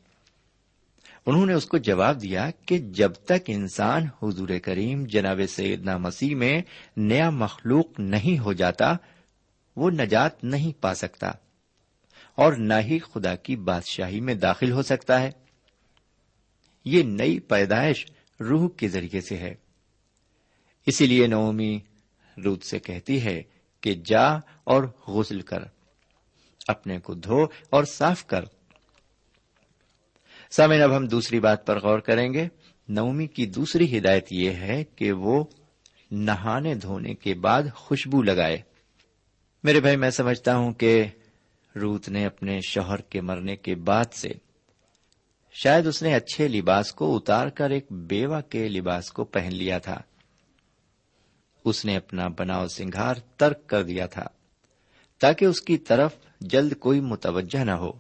انہوں 1.26 1.46
نے 1.46 1.54
اس 1.54 1.66
کو 1.66 1.78
جواب 1.78 2.22
دیا 2.22 2.50
کہ 2.66 2.78
جب 2.78 3.12
تک 3.14 3.42
انسان 3.48 4.04
حضور 4.24 4.50
کریم 4.64 5.06
جناب 5.06 5.40
سیدنا 5.50 5.98
مسیح 5.98 6.36
میں 6.36 6.62
نیا 6.98 7.30
مخلوق 7.30 8.00
نہیں 8.00 8.40
ہو 8.40 8.54
جاتا، 8.54 8.94
وہ 9.76 9.90
نجات 9.90 10.44
نہیں 10.44 10.82
پا 10.82 10.94
سکتا 10.94 11.32
اور 12.36 12.54
نہ 12.54 12.74
ہی 12.82 13.00
خدا 13.00 13.36
کی 13.36 13.56
بادشاہی 13.56 14.20
میں 14.20 14.36
داخل 14.36 14.72
ہو 14.72 14.82
سکتا 14.82 15.22
ہے۔ 15.22 15.32
یہ 16.86 17.04
نئی 17.04 17.40
پیدائش 17.40 18.08
روح 18.40 18.70
کے 18.78 18.88
ذریعے 18.88 19.22
سے 19.22 19.38
ہے۔ 19.38 19.56
اسی 20.86 21.08
لیے 21.08 21.28
نومی 21.28 21.80
روت 22.46 22.64
سے 22.64 22.80
کہتی 22.80 23.22
ہے 23.22 23.44
کہ 23.82 23.94
جا 24.06 24.28
اور 24.64 24.84
غسل 25.08 25.42
کر، 25.42 25.64
اپنے 26.68 27.00
کو 27.00 27.14
دھو 27.14 27.46
اور 27.70 27.84
صاف 27.84 28.28
کر۔ 28.28 28.46
سامن 30.56 30.82
اب 30.82 30.98
ہم 30.98 31.08
دوسری 31.08 31.40
بات 31.40 31.68
پر 31.68 31.80
غور 31.80 32.00
کریں 32.00 32.34
گے۔ 32.34 32.48
نومی 32.88 33.28
کی 33.28 33.46
دوسری 33.46 33.98
ہدایت 33.98 34.26
یہ 34.32 34.50
ہے 34.50 34.84
کہ 34.84 35.12
وہ 35.12 35.44
نہانے 36.12 36.76
دھونے 36.76 37.14
کے 37.14 37.34
بعد 37.34 37.64
خوشبو 37.76 38.22
لگائے۔ 38.22 38.62
میرے 39.64 39.80
بھائی، 39.80 39.96
میں 39.96 40.10
سمجھتا 40.10 40.56
ہوں 40.56 40.74
کہ 40.74 41.06
روت 41.82 42.10
نے 42.10 42.26
اپنے 42.26 42.60
شوہر 42.68 43.02
کے 43.02 43.22
مرنے 43.22 43.56
کے 43.56 43.76
بعد 43.76 44.14
سے 44.14 44.30
شاید 45.52 45.88
اس 45.88 46.04
نے 46.04 46.16
اچھے 46.16 46.48
لباس 46.48 46.94
کو 46.94 47.18
اتار 47.18 47.48
کر 47.48 47.70
ایک 47.70 47.86
بیوہ 47.92 48.42
کے 48.42 48.68
لباس 48.68 49.12
کو 49.12 49.24
پہن 49.24 49.56
لیا 49.56 49.78
تھا۔ 49.78 50.02
اس 51.66 51.86
نے 51.86 51.96
اپنا 51.96 52.28
بناؤ 52.28 52.68
سنگھار 52.68 53.16
ترک 53.38 53.68
کر 53.68 53.84
دیا 53.84 54.06
تھا 54.06 54.26
تاکہ 55.20 55.46
اس 55.46 55.62
کی 55.62 55.78
طرف 55.78 56.16
جلد 56.42 56.74
کوئی 56.80 57.00
متوجہ 57.00 57.64
نہ 57.64 57.72
ہو۔ 57.72 57.92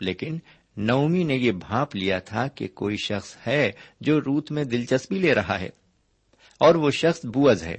لیکن 0.00 0.38
نومی 0.80 1.24
نے 1.24 1.36
یہ 1.36 1.52
بھانپ 1.52 1.96
لیا 1.96 2.18
تھا 2.18 2.46
کہ 2.48 2.68
کوئی 2.68 2.96
شخص 2.96 3.36
ہے 3.46 3.70
جو 4.00 4.20
روت 4.20 4.50
میں 4.50 4.64
دلچسپی 4.64 5.18
لے 5.18 5.34
رہا 5.34 5.58
ہے، 5.60 5.68
اور 6.60 6.74
وہ 6.74 6.90
شخص 6.90 7.24
بوز 7.24 7.62
ہے۔ 7.62 7.76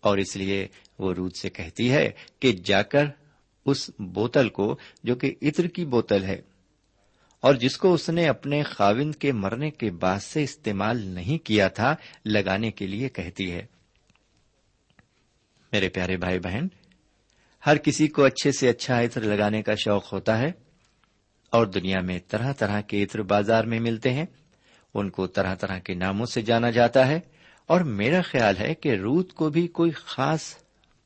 اور 0.00 0.18
اس 0.18 0.36
لیے 0.36 0.66
وہ 0.98 1.12
روت 1.14 1.36
سے 1.36 1.50
کہتی 1.50 1.90
ہے 1.92 2.10
کہ 2.40 2.52
جا 2.64 2.82
کر 2.82 3.06
اس 3.66 3.90
بوتل 3.98 4.48
کو، 4.48 4.76
جو 5.04 5.14
کہ 5.14 5.34
عطر 5.42 5.66
کی 5.66 5.84
بوتل 5.84 6.24
ہے، 6.24 6.40
اور 7.42 7.54
جس 7.54 7.76
کو 7.76 7.92
اس 7.94 8.08
نے 8.08 8.26
اپنے 8.28 8.62
خاوند 8.62 9.14
کے 9.14 9.32
مرنے 9.32 9.70
کے 9.70 9.90
بعد 9.90 10.20
سے 10.20 10.42
استعمال 10.42 11.06
نہیں 11.06 11.38
کیا 11.46 11.68
تھا، 11.68 11.94
لگانے 12.26 12.70
کے 12.70 12.86
لیے 12.86 13.08
کہتی 13.08 13.50
ہے۔ 13.52 13.66
میرے 15.72 15.88
پیارے 15.88 16.16
بھائی 16.16 16.38
بہن، 16.38 16.66
ہر 17.66 17.76
کسی 17.76 18.08
کو 18.08 18.24
اچھے 18.24 18.52
سے 18.52 18.68
اچھا 18.68 19.00
عطر 19.00 19.22
لگانے 19.22 19.62
کا 19.62 19.74
شوق 19.74 20.12
ہوتا 20.12 20.38
ہے۔ 20.38 20.50
اور 21.52 21.66
دنیا 21.66 22.00
میں 22.00 22.18
طرح 22.28 22.52
طرح 22.52 22.80
کے 22.80 23.04
عطر 23.04 23.22
بازار 23.22 23.64
میں 23.64 23.80
ملتے 23.80 24.12
ہیں۔ 24.12 24.26
ان 24.94 25.10
کو 25.10 25.26
طرح 25.26 25.54
طرح 25.54 25.78
کے 25.78 25.94
ناموں 25.94 26.26
سے 26.26 26.42
جانا 26.42 26.70
جاتا 26.70 27.06
ہے۔ 27.06 27.20
اور 27.66 27.80
میرا 27.80 28.22
خیال 28.22 28.56
ہے 28.58 28.74
کہ 28.74 28.88
روت 28.88 29.32
کو 29.32 29.50
بھی 29.50 29.68
کوئی 29.68 29.90
خاص 29.90 30.54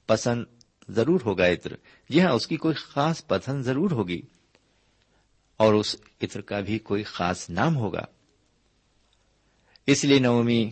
پسند 0.06 0.44
ضرور 0.88 1.20
ہوگا 1.24 1.46
عطر۔ 1.46 1.72
جی 2.08 2.20
ہاں 2.22 2.30
اس 2.30 2.46
کی 2.46 2.56
کوئی 2.56 2.74
خاص 2.74 3.26
پسند 3.26 3.62
ضرور 3.62 3.90
ہوگی۔ 3.90 4.22
اور 5.56 5.74
اس 5.74 5.96
عطر 6.22 6.40
کا 6.40 6.60
بھی 6.60 6.78
کوئی 6.78 7.02
خاص 7.02 7.50
نام 7.50 7.76
ہوگا۔ 7.76 8.04
اس 9.86 10.04
لیے 10.04 10.18
نومی 10.18 10.70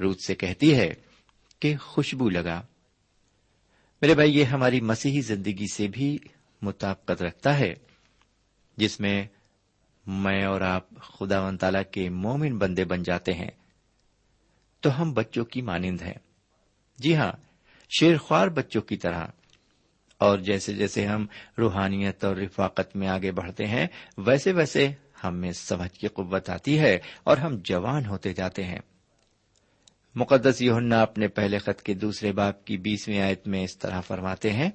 روت 0.00 0.18
سے 0.26 0.34
کہتی 0.34 0.74
ہے 0.74 0.94
کہ 1.60 1.76
خوشبو 1.76 2.30
لگا۔ 2.30 2.62
میرے 4.02 4.14
بھائی، 4.14 4.38
یہ 4.38 4.44
ہماری 4.44 4.80
مسیحی 4.80 5.20
زندگی 5.20 5.66
سے 5.74 5.88
بھی 5.88 6.18
مطابقت 6.62 7.22
رکھتا 7.22 7.58
ہے۔ 7.58 7.74
جس 8.76 9.00
میں 9.00 9.24
میں 10.06 10.44
اور 10.44 10.60
آپ 10.60 10.88
خدا 11.00 11.46
و 11.46 11.56
تعالی 11.56 11.78
کے 11.90 12.08
مومن 12.08 12.58
بندے 12.58 12.84
بن 12.84 13.02
جاتے 13.02 13.32
ہیں، 13.32 13.50
تو 14.80 15.02
ہم 15.02 15.12
بچوں 15.12 15.44
کی 15.44 15.62
مانند 15.62 16.02
ہیں۔ 16.02 16.18
جی 16.98 17.16
ہاں 17.16 17.32
شیر 17.98 18.16
خوار 18.16 18.48
بچوں 18.48 18.82
کی 18.82 18.96
طرح۔ 18.96 19.26
اور 20.18 20.38
جیسے 20.38 20.72
جیسے 20.72 21.06
ہم 21.06 21.26
روحانیت 21.58 22.24
اور 22.24 22.36
رفاقت 22.36 22.96
میں 22.96 23.08
آگے 23.08 23.32
بڑھتے 23.32 23.66
ہیں، 23.66 23.86
ویسے 24.18 24.52
ویسے 24.52 24.88
ہم 25.24 25.36
میں 25.36 25.52
سمجھ 25.52 25.98
کی 25.98 26.08
قوت 26.08 26.50
آتی 26.50 26.78
ہے 26.78 26.98
اور 27.24 27.36
ہم 27.36 27.56
جوان 27.64 28.06
ہوتے 28.06 28.32
جاتے 28.32 28.64
ہیں۔ 28.64 28.78
مقدس 30.14 30.62
یونا 30.62 31.02
اپنے 31.02 31.28
پہلے 31.28 31.58
خط 31.58 31.82
کے 31.82 31.94
دوسرے 31.94 32.32
باپ 32.32 32.64
کی 32.64 32.76
بیسویں 32.76 33.20
آیت 33.20 33.48
میں 33.48 33.64
اس 33.64 33.78
طرح 33.78 34.00
فرماتے 34.00 34.52
ہیں 34.52 34.70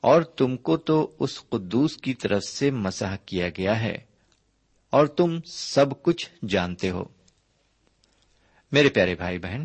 اور 0.00 0.22
تم 0.22 0.56
کو 0.56 0.76
تو 0.76 1.16
اس 1.18 1.42
قدوس 1.48 1.96
کی 1.96 2.14
طرف 2.14 2.44
سے 2.44 2.70
مساح 2.70 3.16
کیا 3.16 3.48
گیا 3.48 3.80
ہے، 3.80 3.96
اور 4.90 5.06
تم 5.06 5.38
سب 5.52 6.02
کچھ 6.02 6.30
جانتے 6.48 6.90
ہو۔ 6.90 7.04
میرے 8.72 8.88
پیارے 8.88 9.14
بھائی 9.14 9.38
بہن، 9.38 9.64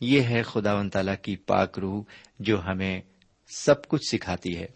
یہ 0.00 0.20
ہے 0.20 0.42
خدا 0.42 0.74
و 0.74 0.88
تعالی 0.88 1.12
کی 1.22 1.36
پاک 1.36 1.78
روح 1.78 2.02
جو 2.38 2.60
ہمیں 2.64 3.00
سب 3.48 3.88
کچھ 3.88 4.04
سکھاتی 4.08 4.56
ہے۔ 4.58 4.66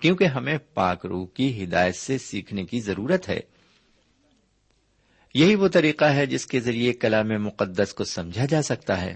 کیونکہ 0.00 0.24
ہمیں 0.24 0.58
پاک 0.74 1.06
روح 1.06 1.26
کی 1.34 1.64
ہدایت 1.64 1.96
سے 1.96 2.18
سیکھنے 2.18 2.64
کی 2.64 2.80
ضرورت 2.80 3.28
ہے۔ 3.28 3.40
یہی 5.34 5.54
وہ 5.54 5.68
طریقہ 5.68 6.04
ہے 6.04 6.26
جس 6.26 6.46
کے 6.46 6.60
ذریعے 6.60 6.92
کلام 6.92 7.28
مقدس 7.28 7.94
کو 7.94 8.04
سمجھا 8.04 8.44
جا 8.44 8.62
سکتا 8.62 9.00
ہے۔ 9.00 9.14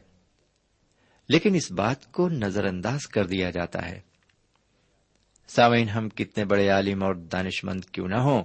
لیکن 1.29 1.55
اس 1.55 1.73
بات 1.73 2.13
کو 2.13 2.29
نظر 2.29 2.65
انداز 2.65 3.07
کر 3.07 3.27
دیا 3.27 3.51
جاتا 3.51 3.89
ہے۔ 3.89 4.01
سامعین، 5.49 5.89
ہم 5.89 6.09
کتنے 6.09 6.45
بڑے 6.45 6.69
عالم 6.69 7.03
اور 7.03 7.15
دانش 7.15 7.65
مند 7.65 7.85
کیوں 7.85 8.09
نہ 8.09 8.17
ہوں؟ 8.17 8.43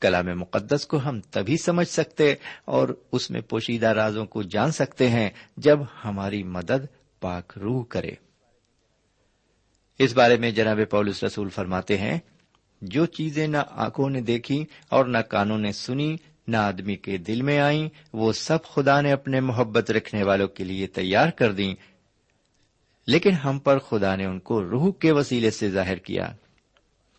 کلام 0.00 0.26
مقدس 0.26 0.86
کو 0.86 0.96
ہم 0.96 1.20
تبھی 1.20 1.56
سمجھ 1.56 1.88
سکتے 1.88 2.34
اور 2.64 2.88
اس 3.12 3.30
میں 3.30 3.40
پوشیدہ 3.40 3.86
رازوں 3.86 4.26
کو 4.26 4.42
جان 4.42 4.70
سکتے 4.70 5.08
ہیں 5.08 5.30
جب 5.56 5.78
ہماری 6.04 6.42
مدد 6.42 6.86
پاک 7.20 7.58
روح 7.58 7.84
کرے۔ 7.84 8.10
اس 9.98 10.12
بارے 10.12 10.36
میں 10.36 10.50
جناب 10.50 10.78
پولس 10.90 11.24
رسول 11.24 11.48
فرماتے 11.48 11.98
ہیں، 11.98 12.18
جو 12.82 13.06
چیزیں 13.06 13.46
نہ 13.46 13.56
آنکھوں 13.70 14.10
نے 14.10 14.20
دیکھی 14.20 14.64
اور 14.88 15.04
نہ 15.04 15.18
کانوں 15.18 15.58
نے 15.58 15.72
سنی 15.72 16.16
نہ 16.46 16.56
آدمی 16.56 16.96
کے 16.96 17.16
دل 17.16 17.42
میں 17.42 17.58
آئیں، 17.58 17.88
وہ 18.12 18.32
سب 18.32 18.64
خدا 18.64 19.00
نے 19.00 19.12
اپنے 19.12 19.40
محبت 19.40 19.90
رکھنے 19.90 20.22
والوں 20.22 20.48
کے 20.48 20.64
لیے 20.64 20.86
تیار 20.86 21.28
کر 21.28 21.52
دیں۔ 21.52 21.74
لیکن 23.06 23.32
ہم 23.32 23.58
پر 23.58 23.78
خدا 23.78 24.16
نے 24.16 24.24
ان 24.24 24.38
کو 24.38 24.62
روح 24.62 24.92
کے 24.92 25.12
وسیلے 25.12 25.50
سے 25.50 25.70
ظاہر 25.70 25.96
کیا، 25.96 26.32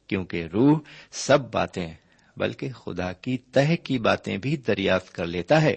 کیونکہ 0.07 0.46
روح 0.53 0.79
سب 1.12 1.51
باتیں، 1.51 1.93
بلکہ 2.38 2.72
خدا 2.72 3.13
کی 3.13 3.38
تہ 3.38 3.75
کی 3.84 4.00
باتیں 4.00 4.38
بھی 4.38 4.57
دریافت 4.57 5.15
کر 5.15 5.25
لیتا 5.25 5.62
ہے۔ 5.62 5.75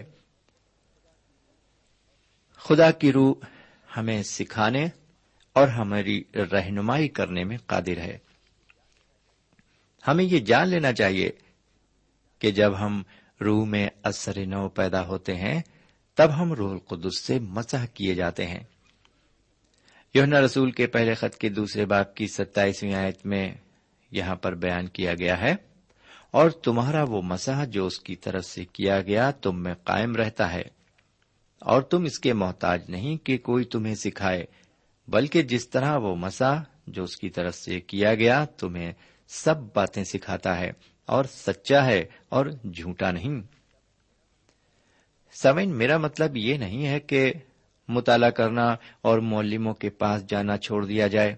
خدا 2.57 2.90
کی 2.90 3.12
روح 3.12 3.35
ہمیں 3.97 4.23
سکھانے 4.23 4.87
اور 5.52 5.69
ہماری 5.69 6.23
رہنمائی 6.35 7.09
کرنے 7.09 7.45
میں 7.45 7.57
قادر 7.66 7.97
ہے۔ 7.97 8.19
ہمیں 10.09 10.25
یہ 10.25 10.38
جان 10.38 10.69
لینا 10.69 10.92
چاہیے 10.92 11.30
کہ 12.38 12.50
جب 12.50 12.80
ہم 12.80 13.02
روح 13.41 13.65
میں 13.65 13.89
اثر 14.03 14.47
نو 14.47 14.69
پیدا 14.69 15.07
ہوتے 15.07 15.35
ہیں، 15.35 15.61
تب 16.15 16.31
ہم 16.37 16.53
روح 16.53 16.71
القدس 16.71 17.21
سے 17.21 17.39
مسح 17.39 17.85
کیے 17.95 18.15
جاتے 18.15 18.47
ہیں۔ 18.47 18.63
یونا 20.15 20.41
رسول 20.41 20.71
کے 20.71 20.87
پہلے 20.87 21.15
خط 21.15 21.37
کے 21.37 21.49
دوسرے 21.49 21.87
باپ 21.87 22.15
کی 22.15 22.27
ستائیسویں 22.27 22.95
آیت 22.95 23.27
میں 23.27 23.55
یہاں 24.11 24.35
پر 24.35 24.55
بیان 24.55 24.87
کیا 24.87 25.15
گیا 25.15 25.41
ہے، 25.41 25.55
اور 26.31 26.51
تمہارا 26.51 27.03
وہ 27.03 27.23
مسح 27.23 27.65
جو 27.65 27.87
اس 27.87 28.01
کی 28.01 28.17
طرف 28.17 28.45
سے 28.45 28.65
کیا 28.65 29.01
گیا، 29.01 29.31
تم 29.31 29.63
میں 29.63 29.75
قائم 29.75 30.17
رہتا 30.17 30.53
ہے۔ 30.53 30.63
اور 31.61 31.83
تم 31.83 32.05
اس 32.05 32.19
کے 32.19 32.33
محتاج 32.33 32.91
نہیں 32.91 33.17
کہ 33.17 33.39
کوئی 33.39 33.65
تمہیں 33.65 33.95
سکھائے، 33.95 34.45
بلکہ 35.09 35.43
جس 35.43 35.69
طرح 35.69 35.97
وہ 35.97 36.17
مسا 36.17 36.55
جو 36.87 37.03
اس 37.05 37.17
کی 37.17 37.31
طرف 37.31 37.55
سے 37.55 37.81
کیا 37.81 38.15
گیا، 38.15 38.45
تمہیں 38.45 38.93
سب 39.29 39.57
باتیں 39.75 40.05
سکھاتا 40.05 40.59
ہے۔ 40.61 40.73
اور 41.11 41.25
سچا 41.25 41.85
ہے 41.87 42.05
اور 42.29 42.47
جھوٹا 42.47 43.11
نہیں۔ 43.11 43.40
سمین 45.43 45.79
میرا 45.79 45.97
مطلب 45.97 46.37
یہ 46.37 46.57
نہیں 46.57 46.87
ہے 46.87 47.00
کہ 47.00 47.33
مطالعہ 47.88 48.31
کرنا 48.31 48.75
اور 49.02 49.19
مولموں 49.19 49.75
کے 49.75 49.90
پاس 49.90 50.26
جانا 50.26 50.57
چھوڑ 50.57 50.87
دیا 50.87 51.07
جائے۔ 51.07 51.37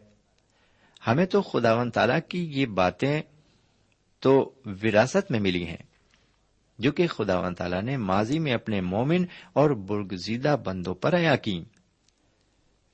ہمیں 1.07 1.27
تو 1.27 1.43
خداون 1.43 1.91
تعالی 1.91 2.21
کی 2.29 2.61
یہ 2.61 2.67
باتیں 2.67 3.23
تو 4.21 4.55
وراثت 4.65 5.31
میں 5.31 5.41
ملی 5.41 5.67
ہیں، 5.67 5.83
جو 6.79 6.93
کہ 6.93 7.07
خدا 7.07 7.39
و 7.39 7.81
نے 7.81 7.97
ماضی 7.97 8.39
میں 8.39 8.53
اپنے 8.53 8.81
مومن 8.81 9.25
اور 9.53 9.71
برگزیدہ 9.71 10.57
بندوں 10.65 10.95
پر 10.95 11.17
عیا 11.17 11.37
کی 11.37 11.65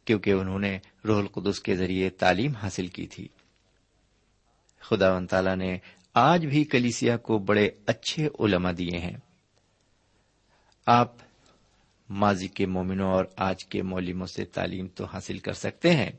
کیونکہ 0.04 0.30
انہوں 0.30 0.58
نے 0.58 0.78
روح 1.04 1.18
القدس 1.18 1.60
کے 1.60 1.76
ذریعے 1.76 2.10
تعلیم 2.10 2.52
حاصل 2.52 2.86
کی 2.86 3.06
تھی۔ 3.06 3.28
خدا 4.80 5.12
و 5.12 5.26
تعالیٰ 5.26 5.56
نے 5.56 5.78
آج 6.14 6.46
بھی 6.46 6.64
کلیسیا 6.64 7.16
کو 7.16 7.38
بڑے 7.38 7.70
اچھے 7.86 8.28
علما 8.38 8.70
دیے 8.78 8.98
ہیں۔ 8.98 9.16
آپ 10.86 11.12
ماضی 12.10 12.48
کے 12.48 12.66
مومنوں 12.66 13.12
اور 13.12 13.24
آج 13.36 13.64
کے 13.64 13.82
مولموں 13.82 14.26
سے 14.26 14.44
تعلیم 14.44 14.86
تو 14.86 15.04
حاصل 15.04 15.38
کر 15.38 15.52
سکتے 15.52 15.94
ہیں۔ 15.94 16.10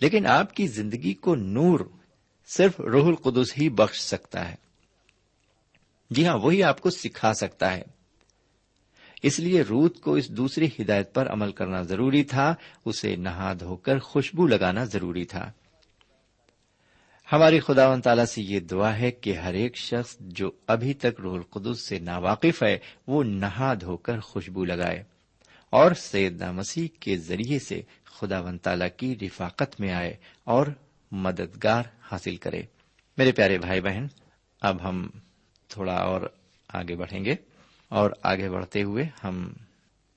لیکن 0.00 0.26
آپ 0.26 0.54
کی 0.54 0.66
زندگی 0.66 1.14
کو 1.14 1.34
نور 1.34 1.80
صرف 2.46 2.80
روح 2.80 3.06
القدس 3.06 3.58
ہی 3.58 3.68
بخش 3.68 4.00
سکتا 4.00 4.48
ہے۔ 4.48 4.54
جی 6.10 6.26
ہاں 6.26 6.38
وہی 6.38 6.62
آپ 6.62 6.80
کو 6.80 6.90
سکھا 6.90 7.34
سکتا 7.34 7.72
ہے۔ 7.72 7.82
اس 9.22 9.40
لیے 9.40 9.62
روت 9.62 10.00
کو 10.00 10.14
اس 10.14 10.28
دوسری 10.28 10.68
ہدایت 10.78 11.14
پر 11.14 11.32
عمل 11.32 11.52
کرنا 11.52 11.82
ضروری 11.82 12.24
تھا، 12.24 12.54
اسے 12.84 13.16
نہا 13.16 13.52
دھو 13.60 13.76
کر 13.76 13.98
خوشبو 13.98 14.46
لگانا 14.46 14.84
ضروری 14.84 15.24
تھا۔ 15.24 15.52
ہماری 17.32 17.60
خدا 17.60 17.88
و 17.88 18.00
تعالی 18.00 18.26
سے 18.26 18.42
یہ 18.42 18.60
دعا 18.60 18.98
ہے 18.98 19.10
کہ 19.10 19.36
ہر 19.36 19.54
ایک 19.54 19.76
شخص 19.76 20.16
جو 20.20 20.50
ابھی 20.66 20.94
تک 20.94 21.20
روح 21.20 21.36
القدس 21.36 21.80
سے 21.80 21.98
ناواقف 21.98 22.62
ہے، 22.62 22.78
وہ 23.06 23.24
نہا 23.24 23.74
دھو 23.74 23.96
کر 23.96 24.20
خوشبو 24.20 24.64
لگائے۔ 24.64 25.02
اور 25.70 25.92
سید 25.92 26.42
مسیح 26.42 26.88
کے 27.00 27.16
ذریعے 27.16 27.58
سے 27.58 27.82
خدا 28.04 28.40
و 28.40 28.56
تعالی 28.62 28.84
کی 28.96 29.16
رفاقت 29.22 29.80
میں 29.80 29.92
آئے 29.92 30.16
اور 30.44 30.66
مددگار 31.12 31.82
حاصل 32.00 32.36
کرے۔ 32.36 32.62
میرے 33.18 33.32
پیارے 33.32 33.58
بھائی 33.58 33.80
بہن، 33.80 34.06
اب 34.60 34.88
ہم 34.88 35.08
تھوڑا 35.68 35.94
اور 35.94 36.20
آگے 36.68 36.96
بڑھیں 36.96 37.24
گے 37.24 37.34
اور 37.88 38.10
آگے 38.22 38.50
بڑھتے 38.50 38.82
ہوئے 38.82 39.04
ہم 39.24 39.52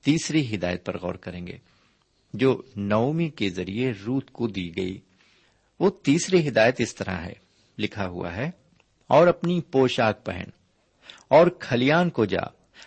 تیسری 0.04 0.56
ہدایت 0.56 0.86
پر 0.86 0.98
غور 0.98 1.16
کریں 1.16 1.48
گے، 1.48 1.58
جو 2.34 2.62
نومی 2.76 3.30
کے 3.30 3.50
ذریعے 3.50 3.92
روت 4.06 4.32
کو 4.32 4.48
دی 4.48 4.76
گئی۔ 4.76 4.98
وہ 5.80 5.90
تیسری 5.90 6.48
ہدایت 6.48 6.76
اس 6.80 6.96
طرح 6.96 7.16
ہے، 7.26 7.34
لکھا 7.78 8.08
ہوا 8.08 8.36
ہے، 8.36 8.52
اور 9.08 9.28
اپنی 9.28 9.62
پوشاک 9.62 10.26
پہن، 10.26 10.50
اور 11.30 11.48
کھلیان 11.48 12.10
کو 12.10 12.26
جا، 12.26 12.46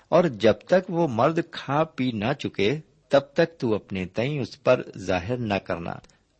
اور 0.08 0.24
جب 0.24 0.52
تک 0.52 0.90
وہ 0.90 1.08
مرد 1.08 1.38
کھا 1.50 1.84
پی 1.84 2.10
نہ 2.12 2.32
چکے، 2.32 2.80
تب 3.08 3.20
تک 3.20 3.58
تو 3.58 3.74
اپنے 3.74 4.06
تئیں 4.06 4.40
اس 4.40 4.62
پر 4.62 4.82
ظاہر 4.98 5.36
نہ 5.36 5.54
کرنا۔ 5.54 5.94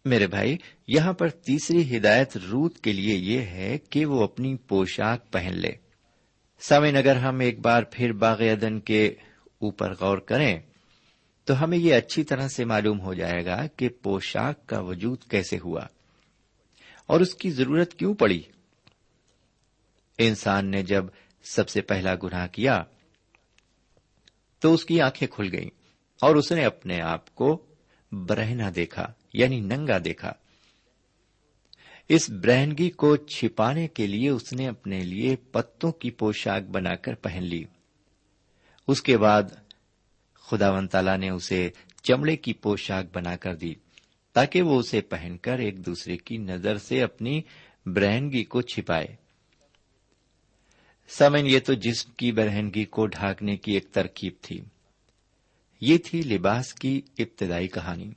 میرے 0.04 0.26
بھائی، 0.26 0.56
یہاں 0.86 1.12
پر 1.12 1.28
تیسری 1.28 1.96
ہدایت 1.96 2.36
روت 2.36 2.78
کے 2.80 2.92
لیے 2.92 3.14
یہ 3.14 3.40
ہے 3.40 3.78
کہ 3.78 4.06
وہ 4.06 4.22
اپنی 4.24 4.56
پوشاک 4.56 5.32
پہن 5.32 5.54
لے۔ 5.54 5.72
سمے 6.60 6.90
اگر 6.90 7.16
ہم 7.16 7.40
ایک 7.40 7.60
بار 7.60 7.82
پھر 7.82 8.12
باغ 8.12 8.42
ادن 8.42 8.80
کے 8.80 9.06
اوپر 9.58 9.94
غور 10.00 10.18
کریں، 10.18 10.60
تو 11.44 11.64
ہمیں 11.64 11.78
یہ 11.78 11.94
اچھی 11.94 12.24
طرح 12.24 12.48
سے 12.48 12.64
معلوم 12.64 13.00
ہو 13.00 13.14
جائے 13.14 13.44
گا 13.44 13.66
کہ 13.66 13.88
پوشاک 13.88 14.66
کا 14.66 14.80
وجود 14.80 15.22
کیسے 15.22 15.58
ہوا۔ 15.64 15.80
اور 17.08 17.20
اس 17.20 17.34
کی 17.34 17.50
ضرورت 17.50 17.94
کیوں 17.94 18.14
پڑی؟ 18.14 18.42
انسان 20.18 20.70
نے 20.70 20.82
جب 20.82 21.04
سب 21.42 21.68
سے 21.68 21.80
پہلا 21.80 22.14
گناہ 22.22 22.46
کیا، 22.46 22.84
تو 24.58 24.74
اس 24.74 24.84
کی 24.84 25.00
آنکھیں 25.00 25.28
کھل 25.28 25.48
گئیں 25.52 25.70
اور 26.20 26.34
اس 26.34 26.52
نے 26.52 26.64
اپنے 26.64 27.00
آپ 27.00 27.34
کو 27.34 27.66
برہنا 28.12 28.70
دیکھا 28.74 29.12
یعنی 29.32 29.60
ننگا 29.60 29.98
دیکھا۔ 30.04 30.32
اس 32.08 32.30
برہنگی 32.30 32.90
کو 32.90 33.16
چھپانے 33.16 33.88
کے 33.88 34.06
لیے 34.06 34.28
اس 34.28 34.52
نے 34.52 34.68
اپنے 34.68 35.00
لیے 35.00 35.36
پتوں 35.36 35.92
کی 35.92 36.10
پوشاک 36.10 36.62
بنا 36.62 36.94
کر 36.94 37.14
پہن 37.14 37.42
لی۔ 37.42 37.64
اس 38.88 39.02
کے 39.02 39.18
بعد 39.18 39.42
خدا 40.34 40.70
ون 40.70 40.88
تالا 40.88 41.16
نے 41.16 41.30
اسے 41.30 41.70
چمڑے 42.02 42.36
کی 42.36 42.52
پوشاک 42.52 43.04
بنا 43.12 43.36
کر 43.36 43.54
دی۔ 43.54 43.74
تاکہ 44.38 44.62
وہ 44.62 44.78
اسے 44.78 45.00
پہن 45.00 45.36
کر 45.42 45.58
ایک 45.58 45.86
دوسرے 45.86 46.16
کی 46.16 46.36
نظر 46.36 46.78
سے 46.78 47.02
اپنی 47.02 47.42
برہنگی 47.86 48.44
کو 48.44 48.62
چھپائے۔ 48.62 49.06
سمن 51.08 51.46
یہ 51.46 51.58
تو 51.58 51.74
جسم 51.74 52.10
کی 52.12 52.32
برہنگی 52.32 52.84
کو 52.84 53.06
ڈھانکنے 53.06 53.56
کی 53.56 53.72
ایک 53.72 53.92
ترکیب 53.92 54.32
تھی۔ 54.42 54.60
یہ 55.80 55.98
تھی 55.98 56.22
لباس 56.22 56.74
کی 56.74 57.00
ابتدائی 57.18 57.68
کہانی۔ 57.68 58.10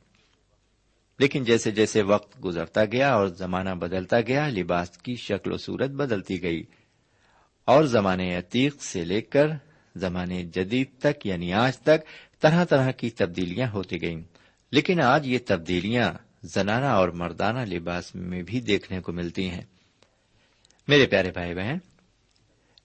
لیکن 1.20 1.44
جیسے 1.44 1.72
جیسے 1.72 2.02
وقت 2.02 2.46
گزرتا 2.46 2.86
گیا 2.86 3.14
اور 3.14 3.28
زمانہ 3.28 3.70
بدلتا 3.70 4.22
گیا، 4.22 4.48
لباس 4.48 4.90
کی 4.98 5.16
شکل 5.16 5.52
و 5.52 5.58
صورت 5.58 5.90
بدلتی 5.90 6.42
گئی۔ 6.44 6.64
اور 7.66 7.84
زمانے 7.84 8.36
عتیق 8.36 8.84
سے 8.84 9.06
لے 9.06 9.22
کر 9.22 9.48
زمانے 9.96 10.44
جدید 10.44 10.88
تک 11.00 11.28
یعنی 11.28 11.54
آج 11.54 11.78
تک، 11.78 12.06
طرح 12.40 12.66
طرح 12.66 12.92
کی 12.92 13.10
تبدیلیاں 13.10 13.68
ہوتی 13.72 14.02
گئیں۔ 14.02 14.22
لیکن 14.72 15.02
آج 15.02 15.28
یہ 15.28 15.38
تبدیلیاں 15.46 16.14
زنانہ 16.44 16.86
اور 16.86 17.10
مردانہ 17.10 17.60
لباس 17.60 18.16
میں 18.16 18.44
بھی 18.44 18.62
دیکھنے 18.62 19.00
کو 19.00 19.12
ملتی 19.12 19.50
ہیں۔ 19.50 19.62
میرے 20.88 21.06
پیارے 21.06 21.32
بھائی 21.32 21.56
بہن، 21.56 21.78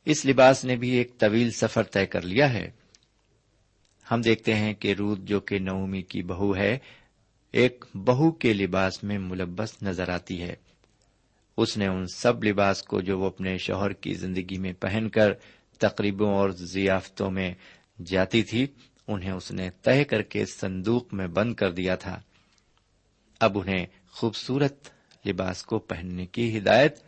اس 0.05 0.27
لباس 0.27 0.64
نے 0.64 0.77
بھی 0.77 0.90
ایک 0.90 1.18
طویل 1.18 1.51
سفر 1.51 1.83
طے 1.83 2.07
کر 2.07 2.22
لیا 2.22 2.53
ہے۔ 2.53 2.70
ہم 4.11 4.20
دیکھتے 4.20 4.55
ہیں 4.55 4.75
کہ 4.75 4.94
رود 4.99 5.29
جو 5.29 5.40
کہ 5.40 5.59
نومی 5.59 6.03
کی 6.03 6.22
بہو 6.22 6.57
ہے، 6.57 6.79
ایک 7.53 7.85
بہو 7.94 8.31
کے 8.31 8.53
لباس 8.53 9.05
میں 9.05 9.18
ملبس 9.18 9.83
نظر 9.83 10.09
آتی 10.09 10.42
ہے۔ 10.42 10.55
اس 11.57 11.77
نے 11.77 11.87
ان 11.87 12.07
سب 12.07 12.44
لباس 12.44 12.83
کو 12.83 13.01
جو 13.01 13.18
وہ 13.18 13.27
اپنے 13.27 13.59
شوہر 13.59 13.92
کی 13.92 14.14
زندگی 14.14 14.59
میں 14.59 14.72
پہن 14.72 15.09
کر 15.09 15.33
تقریبوں 15.79 16.35
اور 16.35 16.51
ضیافتوں 16.51 17.31
میں 17.31 17.55
جاتی 18.07 18.42
تھی 18.42 18.66
انہیں 19.09 19.31
اس 19.31 19.51
نے 19.51 19.71
طے 19.71 20.05
کر 20.05 20.23
کے 20.23 20.47
صندوق 20.47 21.14
میں 21.14 21.27
بند 21.27 21.55
کر 21.55 21.73
دیا 21.73 21.97
تھا۔ 21.97 22.21
اب 23.40 23.59
انہیں 23.59 23.87
خوبصورت 24.11 24.88
لباس 25.27 25.62
کو 25.62 25.79
پہننے 25.79 26.27
کی 26.27 26.59
ہدایت 26.59 26.99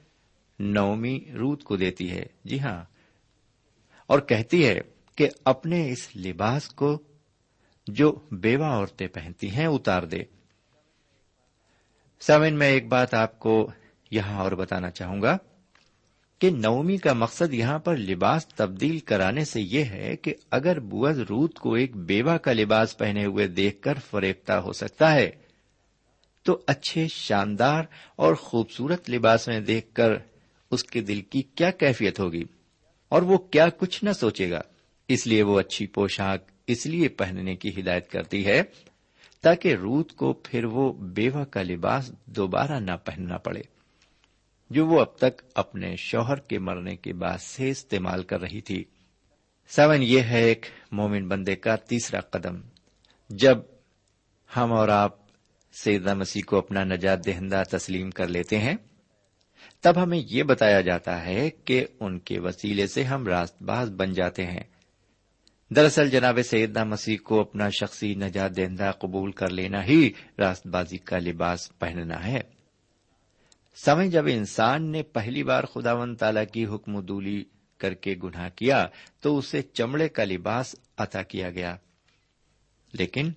نومی 0.58 1.24
روت 1.38 1.64
کو 1.64 1.76
دیتی 1.76 2.10
ہے۔ 2.10 2.26
جی 2.44 2.60
ہاں۔ 2.60 2.84
اور 4.06 4.18
کہتی 4.18 4.66
ہے 4.66 4.80
کہ 5.16 5.28
اپنے 5.44 5.92
اس 5.92 6.16
لباس 6.16 6.68
کو 6.68 7.02
جو 7.86 8.20
بیوہ 8.30 8.64
عورتیں 8.64 9.08
پہنتی 9.08 9.50
ہیں 9.50 9.66
اتار 9.66 10.02
دے۔ 10.02 10.22
سامن 12.20 12.54
میں 12.54 12.68
ایک 12.68 12.88
بات 12.88 13.14
آپ 13.14 13.38
کو 13.38 13.70
یہاں 14.10 14.40
اور 14.40 14.52
بتانا 14.52 14.90
چاہوں 14.90 15.22
گا۔ 15.22 15.36
کہ 16.38 16.50
نومی 16.50 16.96
کا 16.96 17.12
مقصد 17.12 17.54
یہاں 17.54 17.78
پر 17.78 17.96
لباس 17.96 18.46
تبدیل 18.46 18.98
کرانے 18.98 19.44
سے 19.44 19.60
یہ 19.60 19.84
ہے 19.84 20.16
کہ 20.16 20.34
اگر 20.50 20.80
بوز 20.80 21.18
روت 21.18 21.54
کو 21.54 21.74
ایک 21.74 21.96
بیوہ 21.96 22.36
کا 22.36 22.52
لباس 22.52 22.98
پہنے 22.98 23.24
ہوئے 23.24 23.46
دیکھ 23.46 23.82
کر 23.82 23.94
فریبتا 24.10 24.60
ہو 24.60 24.72
سکتا 24.72 25.12
ہے، 25.12 25.30
تو 26.42 26.58
اچھے، 26.66 27.06
شاندار 27.08 27.82
اور 28.16 28.34
خوبصورت 28.34 29.10
لباس 29.10 29.48
میں 29.48 29.60
دیکھ 29.60 29.94
کر 29.94 30.12
اس 30.70 30.84
کے 30.84 31.00
دل 31.00 31.20
کی 31.20 31.42
کیا 31.42 31.70
کیفیت 31.70 32.20
ہوگی؟ 32.20 32.44
اور 33.08 33.22
وہ 33.22 33.38
کیا 33.38 33.68
کچھ 33.68 34.04
نہ 34.04 34.12
سوچے 34.12 34.50
گا۔ 34.50 34.60
اس 35.08 35.26
لیے 35.26 35.42
وہ 35.42 35.60
اچھی 35.60 35.86
پوشاک 35.86 36.50
اس 36.66 36.86
لیے 36.86 37.08
پہننے 37.08 37.56
کی 37.56 37.80
ہدایت 37.80 38.10
کرتی 38.10 38.46
ہے 38.46 38.62
تاکہ 39.40 39.74
روت 39.74 40.12
کو 40.12 40.32
پھر 40.32 40.64
وہ 40.64 40.92
بیوہ 40.92 41.44
کا 41.44 41.62
لباس 41.62 42.10
دوبارہ 42.26 42.80
نہ 42.80 42.96
پہننا 43.04 43.36
پڑے۔ 43.36 43.60
جو 44.70 44.86
وہ 44.86 45.00
اب 45.00 45.16
تک 45.16 45.42
اپنے 45.54 45.96
شوہر 45.96 46.36
کے 46.36 46.58
مرنے 46.58 46.96
کے 46.96 47.12
بعد 47.12 47.38
سے 47.38 47.70
استعمال 47.70 48.22
کر 48.22 48.40
رہی 48.40 48.60
تھی۔ 48.60 48.84
سیون 49.68 50.02
یہ 50.02 50.20
ہے 50.20 50.42
ایک 50.42 50.66
مومن 50.92 51.28
بندے 51.28 51.56
کا 51.56 51.76
تیسرا 51.76 52.20
قدم۔ 52.20 52.60
جب 53.30 53.58
ہم 54.56 54.72
اور 54.72 54.88
آپ 54.88 55.16
سیدہ 55.72 56.14
مسیح 56.14 56.42
کو 56.46 56.58
اپنا 56.58 56.84
نجات 56.84 57.26
دہندہ 57.26 57.62
تسلیم 57.70 58.10
کر 58.10 58.28
لیتے 58.28 58.58
ہیں، 58.58 58.74
تب 59.80 60.02
ہمیں 60.02 60.22
یہ 60.30 60.42
بتایا 60.42 60.80
جاتا 60.80 61.26
ہے 61.26 61.50
کہ 61.50 61.86
ان 62.00 62.18
کے 62.18 62.40
وسیلے 62.40 62.86
سے 62.86 63.04
ہم 63.04 63.26
راست 63.26 63.62
باز 63.62 63.90
بن 63.90 64.12
جاتے 64.12 64.46
ہیں۔ 64.46 64.62
دراصل 65.70 66.10
جناب 66.10 66.38
سیدنا 66.44 66.84
مسیح 66.84 67.16
کو 67.24 67.40
اپنا 67.40 67.68
شخصی 67.70 68.14
نجات 68.14 68.56
دہندہ 68.56 68.90
قبول 68.98 69.32
کر 69.32 69.50
لینا 69.50 69.84
ہی 69.84 70.10
راست 70.38 70.66
بازی 70.66 70.98
کا 70.98 71.18
لباس 71.18 71.78
پہننا 71.78 72.26
ہے۔ 72.26 72.57
سمے 73.84 74.08
جب 74.08 74.24
انسان 74.26 74.92
نے 74.92 75.02
پہلی 75.02 75.42
بار 75.42 75.64
خدا 75.64 75.92
و 75.92 76.14
تعالی 76.14 76.40
کی 76.52 76.66
حکم 76.66 77.00
دولی 77.00 77.44
کر 77.78 77.94
کے 77.94 78.14
گناہ 78.22 78.48
کیا، 78.48 78.86
تو 79.20 79.38
اسے 79.38 79.62
چمڑے 79.62 80.08
کا 80.08 80.24
لباس 80.24 80.76
عطا 80.96 81.22
کیا 81.22 81.50
گیا۔ 81.50 81.76
لیکن 82.92 83.30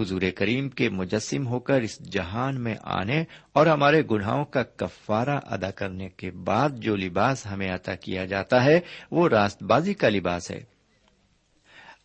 حضور 0.00 0.22
کریم 0.36 0.68
کے 0.68 0.88
مجسم 0.88 1.46
ہو 1.46 1.60
کر 1.60 1.80
اس 1.80 1.98
جہان 1.98 2.60
میں 2.60 2.74
آنے 2.82 3.24
اور 3.52 3.66
ہمارے 3.66 4.02
گناہوں 4.10 4.44
کا 4.44 4.62
کفارہ 4.62 5.40
ادا 5.42 5.70
کرنے 5.70 6.08
کے 6.08 6.30
بعد 6.30 6.70
جو 6.74 6.96
لباس 6.96 7.46
ہمیں 7.46 7.70
عطا 7.70 7.94
کیا 7.94 8.24
جاتا 8.24 8.64
ہے، 8.64 8.80
وہ 9.10 9.28
راست 9.28 9.62
بازی 9.62 9.94
کا 9.94 10.08
لباس 10.08 10.50
ہے۔ 10.50 10.64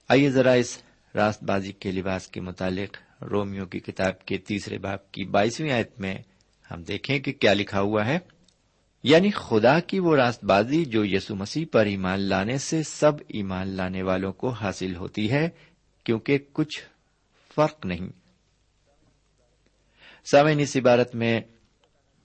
آئیے 0.09 0.31
ذرا 0.31 0.51
اس 0.51 0.83
راست 1.15 1.43
بازی 1.43 1.71
کے 1.71 1.91
لباس 1.91 2.27
کے 2.27 2.41
متعلق 2.41 3.23
رومیو 3.23 3.65
کی 3.65 3.79
کتاب 3.79 4.25
کے 4.25 4.37
تیسرے 4.37 4.77
باپ 4.77 5.11
کی 5.11 5.25
بائیسویں 5.25 5.71
آیت 5.71 5.99
میں 5.99 6.15
ہم 6.71 6.83
دیکھیں 6.83 7.19
کہ 7.19 7.31
کیا 7.31 7.53
لکھا 7.53 7.81
ہوا 7.81 8.05
ہے۔ 8.05 8.19
یعنی 9.03 9.31
خدا 9.31 9.79
کی 9.79 9.99
وہ 9.99 10.15
راست 10.15 10.43
بازی 10.43 10.85
جو 10.85 11.05
یسو 11.05 11.35
مسیح 11.35 11.65
پر 11.71 11.85
ایمان 11.85 12.19
لانے 12.19 12.57
سے 12.57 12.83
سب 12.83 13.11
ایمان 13.27 13.67
لانے 13.67 14.01
والوں 14.01 14.33
کو 14.33 14.49
حاصل 14.49 14.95
ہوتی 14.95 15.31
ہے، 15.31 15.49
کیونکہ 16.03 16.37
کچھ 16.53 16.79
فرق 17.55 17.85
نہیں۔ 17.85 18.09
سامعین، 20.31 20.59
اس 20.59 20.77
عبارت 20.77 21.15
میں 21.15 21.41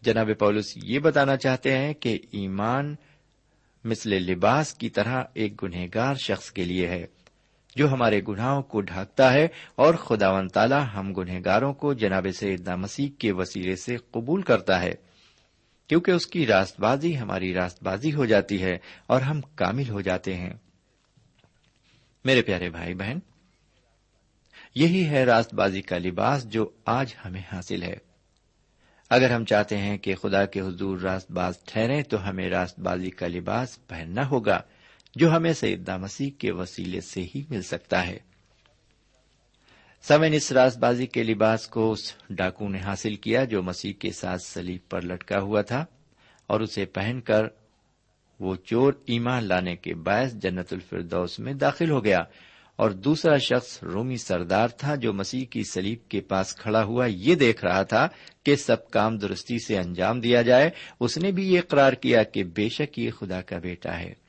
جناب 0.02 0.30
پولس 0.38 0.72
یہ 0.76 0.98
بتانا 0.98 1.36
چاہتے 1.36 1.78
ہیں 1.78 1.94
کہ 1.94 2.18
ایمان 2.30 2.94
مثل 3.84 4.10
لباس 4.10 4.74
کی 4.74 4.90
طرح 4.90 5.24
ایک 5.34 5.62
گنہگار 5.62 6.14
شخص 6.14 6.50
کے 6.50 6.64
لیے 6.64 6.88
ہے۔ 6.88 7.06
جو 7.76 7.88
ہمارے 7.88 8.20
گناہوں 8.28 8.62
کو 8.62 8.80
ڈھانکتا 8.80 9.32
ہے 9.32 9.48
اور 9.76 9.94
خدا 9.94 10.30
و 10.30 10.48
تعالی 10.48 10.74
ہم 10.94 11.12
گنہگاروں 11.12 11.74
کو 11.74 11.92
جناب 11.92 12.26
سیدنا 12.34 12.76
مسیح 12.76 13.08
کے 13.18 13.32
وسیلے 13.32 13.76
سے 13.76 13.96
قبول 13.96 14.42
کرتا 14.42 14.80
ہے، 14.82 14.92
کیونکہ 15.88 16.10
اس 16.10 16.26
کی 16.26 16.46
راست 16.46 16.80
بازی 16.80 17.18
ہماری 17.18 17.54
راست 17.54 17.82
بازی 17.82 18.14
ہو 18.14 18.24
جاتی 18.24 18.62
ہے 18.62 18.78
اور 19.06 19.20
ہم 19.20 19.40
کامل 19.40 19.88
ہو 19.88 20.00
جاتے 20.00 20.34
ہیں۔ 20.34 20.54
میرے 22.24 22.42
پیارے 22.42 22.70
بھائی 22.70 22.94
بہن، 22.94 23.18
یہی 24.74 25.06
ہے 25.06 25.24
راست 25.24 25.54
بازی 25.54 25.82
کا 25.82 25.98
لباس 25.98 26.44
جو 26.44 26.70
آج 26.84 27.14
ہمیں 27.24 27.42
حاصل 27.52 27.82
ہے۔ 27.82 27.96
اگر 29.10 29.30
ہم 29.30 29.44
چاہتے 29.44 29.78
ہیں 29.78 29.98
کہ 29.98 30.14
خدا 30.14 30.44
کے 30.44 30.60
حضور 30.60 31.00
راست 31.00 31.32
باز 31.32 31.54
ٹھہرے 31.64 32.02
تو 32.02 32.28
ہمیں 32.28 32.48
راست 32.48 32.80
بازی 32.80 33.10
کا 33.10 33.26
لباس 33.26 33.86
پہننا 33.86 34.28
ہوگا۔ 34.28 34.60
جو 35.14 35.30
ہمیں 35.30 35.52
سیدہ 35.52 35.96
مسیح 35.96 36.30
کے 36.38 36.52
وسیلے 36.52 37.00
سے 37.00 37.22
ہی 37.34 37.42
مل 37.50 37.62
سکتا 37.62 38.06
ہے۔ 38.06 38.18
سمین 40.02 40.34
اس 40.34 40.52
راست 40.52 40.78
بازی 40.78 41.06
کے 41.06 41.22
لباس 41.22 41.68
کو 41.68 41.92
اس 41.92 42.12
ڈاکو 42.30 42.68
نے 42.68 42.78
حاصل 42.78 43.14
کیا 43.14 43.44
جو 43.44 43.62
مسیح 43.62 43.92
کے 43.92 44.12
ساتھ 44.12 44.42
سلیب 44.42 44.90
پر 44.90 45.02
لٹکا 45.02 45.40
ہوا 45.40 45.62
تھا 45.62 45.84
اور 46.46 46.60
اسے 46.60 46.84
پہن 46.84 47.20
کر 47.20 47.44
وہ 48.40 48.56
چور 48.56 48.92
ایمان 49.06 49.44
لانے 49.44 49.76
کے 49.76 49.94
باعث 49.94 50.32
جنت 50.34 50.72
الفردوس 50.72 51.38
میں 51.38 51.52
داخل 51.52 51.90
ہو 51.90 52.04
گیا 52.04 52.20
اور 52.76 52.90
دوسرا 52.90 53.38
شخص 53.38 53.82
رومی 53.82 54.16
سردار 54.16 54.68
تھا 54.68 54.94
جو 54.94 55.12
مسیح 55.12 55.44
کی 55.44 55.62
سلیب 55.64 55.98
کے 56.08 56.20
پاس 56.20 56.54
کھڑا 56.54 56.84
ہوا 56.84 57.06
یہ 57.06 57.34
دیکھ 57.34 57.64
رہا 57.64 57.82
تھا 57.82 58.08
کہ 58.44 58.56
سب 58.56 58.90
کام 58.90 59.18
درستی 59.18 59.58
سے 59.58 59.78
انجام 59.78 60.20
دیا 60.20 60.42
جائے۔ 60.42 60.70
اس 61.00 61.18
نے 61.18 61.30
بھی 61.30 61.54
یہ 61.54 61.60
قرار 61.68 61.92
کیا 61.92 62.22
کہ 62.22 62.44
بے 62.44 62.68
شک 62.68 62.98
یہ 62.98 63.10
خدا 63.10 63.40
کا 63.40 63.58
بیٹا 63.58 63.98
ہے۔ 63.98 64.21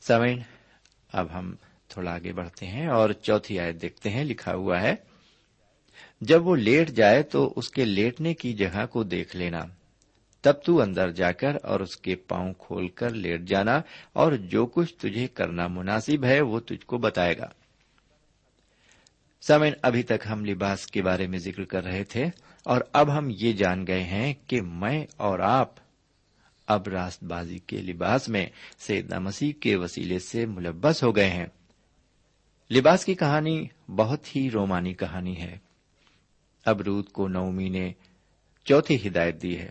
سمین 0.00 0.42
اب 1.12 1.38
ہم 1.38 1.54
تھوڑا 1.88 2.14
آگے 2.14 2.32
بڑھتے 2.32 2.66
ہیں 2.66 2.86
اور 2.86 3.10
چوتھی 3.10 3.60
آیت 3.60 3.82
دیکھتے 3.82 4.10
ہیں، 4.10 4.24
لکھا 4.24 4.54
ہوا 4.54 4.80
ہے، 4.82 4.94
جب 6.20 6.46
وہ 6.46 6.56
لیٹ 6.56 6.88
جائے 6.88 7.22
تو 7.22 7.52
اس 7.56 7.70
کے 7.70 7.84
لیٹنے 7.84 8.34
کی 8.34 8.52
جگہ 8.52 8.86
کو 8.86 9.02
دیکھ 9.02 9.36
لینا۔ 9.36 9.60
تب 10.42 10.52
تو 10.64 10.80
اندر 10.80 11.10
جا 11.10 11.32
کر 11.32 11.56
اور 11.62 11.80
اس 11.80 11.96
کے 11.96 12.14
پاؤں 12.14 12.54
کھول 12.58 12.88
کر 12.88 13.10
لیٹ 13.10 13.40
جانا 13.40 13.80
اور 14.12 14.32
جو 14.32 14.66
کچھ 14.66 14.94
تجھے 14.94 15.26
کرنا 15.26 15.66
مناسب 15.66 16.24
ہے 16.24 16.40
وہ 16.40 16.60
تجھ 16.60 16.86
کو 16.86 16.98
بتائے 16.98 17.38
گا۔ 17.38 17.48
سمین 19.40 19.72
ابھی 19.82 20.02
تک 20.02 20.26
ہم 20.30 20.44
لباس 20.44 20.86
کے 20.86 21.02
بارے 21.02 21.26
میں 21.26 21.38
ذکر 21.38 21.64
کر 21.64 21.84
رہے 21.84 22.04
تھے 22.04 22.24
اور 22.64 22.80
اب 22.92 23.18
ہم 23.18 23.28
یہ 23.30 23.52
جان 23.52 23.86
گئے 23.86 24.02
ہیں 24.02 24.34
کہ 24.46 24.62
میں 24.62 25.06
اور 25.16 25.38
آپ 25.38 25.74
اب 26.68 26.88
راست 26.88 27.24
بازی 27.24 27.58
کے 27.58 27.76
لباس 27.76 28.28
میں 28.28 28.46
سیدنا 28.78 29.18
مسیح 29.18 29.52
کے 29.60 29.76
وسیلے 29.76 30.18
سے 30.18 30.46
ملبس 30.46 31.02
ہو 31.02 31.16
گئے 31.16 31.30
ہیں۔ 31.30 31.46
لباس 32.70 33.04
کی 33.04 33.14
کہانی 33.14 33.66
بہت 33.88 34.36
ہی 34.36 34.50
رومانی 34.50 34.94
کہانی 34.94 35.40
ہے۔ 35.40 35.58
اب 36.64 36.80
رود 36.80 37.08
کو 37.08 37.28
نومی 37.28 37.68
نے 37.68 37.92
چوتھی 38.64 39.08
ہدایت 39.08 39.42
دی 39.42 39.58
ہے۔ 39.58 39.70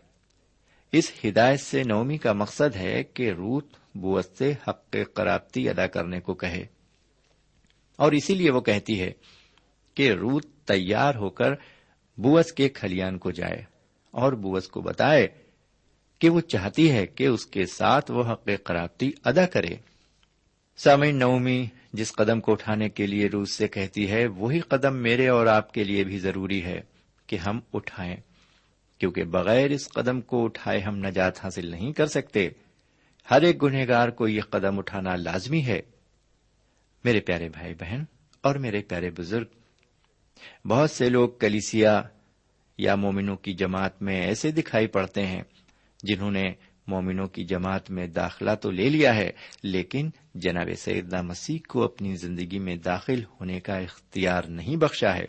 اس 0.91 1.11
ہدایت 1.25 1.59
سے 1.59 1.83
نومی 1.83 2.17
کا 2.17 2.33
مقصد 2.33 2.75
ہے 2.75 3.03
کہ 3.03 3.31
روت 3.31 3.67
بوت 3.95 4.25
سے 4.37 4.53
حق 4.67 4.95
قرابتی 5.13 5.69
ادا 5.69 5.87
کرنے 5.87 6.19
کو 6.19 6.33
کہے۔ 6.33 6.65
اور 7.95 8.11
اسی 8.11 8.35
لیے 8.35 8.51
وہ 8.51 8.61
کہتی 8.61 9.01
ہے 9.01 9.11
کہ 9.93 10.11
روت 10.11 10.45
تیار 10.65 11.15
ہو 11.15 11.29
کر 11.29 11.51
بوس 12.17 12.51
کے 12.51 12.69
کھلیان 12.69 13.17
کو 13.17 13.31
جائے 13.31 13.63
اور 14.11 14.33
بوس 14.33 14.67
کو 14.67 14.81
بتائے 14.81 15.27
کہ 16.19 16.29
وہ 16.29 16.41
چاہتی 16.41 16.91
ہے 16.91 17.07
کہ 17.07 17.27
اس 17.27 17.45
کے 17.45 17.65
ساتھ 17.65 18.11
وہ 18.11 18.23
حق 18.33 18.49
قرابتی 18.63 19.11
ادا 19.23 19.45
کرے۔ 19.45 19.75
سامعین 20.77 21.19
نومی، 21.19 21.65
جس 21.93 22.11
قدم 22.11 22.41
کو 22.41 22.51
اٹھانے 22.51 22.89
کے 22.89 23.07
لیے 23.07 23.27
روس 23.27 23.51
سے 23.51 23.67
کہتی 23.67 24.11
ہے، 24.11 24.27
وہی 24.27 24.59
قدم 24.59 24.95
میرے 24.95 25.27
اور 25.27 25.45
آپ 25.45 25.73
کے 25.73 25.83
لیے 25.83 26.03
بھی 26.03 26.19
ضروری 26.19 26.63
ہے 26.63 26.81
کہ 27.27 27.35
ہم 27.35 27.59
اٹھائیں۔ 27.73 28.15
کیونکہ 28.97 29.23
بغیر 29.23 29.71
اس 29.71 29.89
قدم 29.89 30.21
کو 30.21 30.45
اٹھائے 30.45 30.79
ہم 30.79 30.97
نجات 30.97 31.45
حاصل 31.45 31.65
نہیں 31.65 31.93
کر 31.93 32.05
سکتے۔ 32.05 32.49
ہر 33.31 33.41
ایک 33.41 33.63
گنہگار 33.63 34.09
کو 34.09 34.27
یہ 34.27 34.41
قدم 34.41 34.79
اٹھانا 34.79 35.15
لازمی 35.15 35.65
ہے۔ 35.65 35.81
میرے 37.03 37.19
پیارے 37.19 37.49
بھائی 37.49 37.73
بہن 37.73 38.03
اور 38.41 38.55
میرے 38.55 38.81
پیارے 38.81 39.09
بزرگ، 39.09 39.45
بہت 40.67 40.91
سے 40.91 41.09
لوگ 41.09 41.29
کلیسیا 41.29 42.01
یا 42.77 42.95
مومنوں 42.95 43.35
کی 43.35 43.53
جماعت 43.53 44.01
میں 44.01 44.21
ایسے 44.21 44.51
دکھائی 44.51 44.87
پڑتے 44.87 45.25
ہیں 45.25 45.41
جنہوں 46.07 46.31
نے 46.31 46.53
مومنوں 46.87 47.27
کی 47.27 47.45
جماعت 47.45 47.89
میں 47.89 48.07
داخلہ 48.07 48.51
تو 48.61 48.71
لے 48.71 48.89
لیا 48.89 49.15
ہے، 49.15 49.31
لیکن 49.63 50.09
جناب 50.35 50.69
سیدنا 50.77 51.21
مسیح 51.21 51.57
کو 51.67 51.83
اپنی 51.83 52.15
زندگی 52.15 52.59
میں 52.59 52.75
داخل 52.75 53.23
ہونے 53.23 53.59
کا 53.59 53.77
اختیار 53.77 54.43
نہیں 54.43 54.75
بخشا 54.75 55.15
ہے۔ 55.15 55.25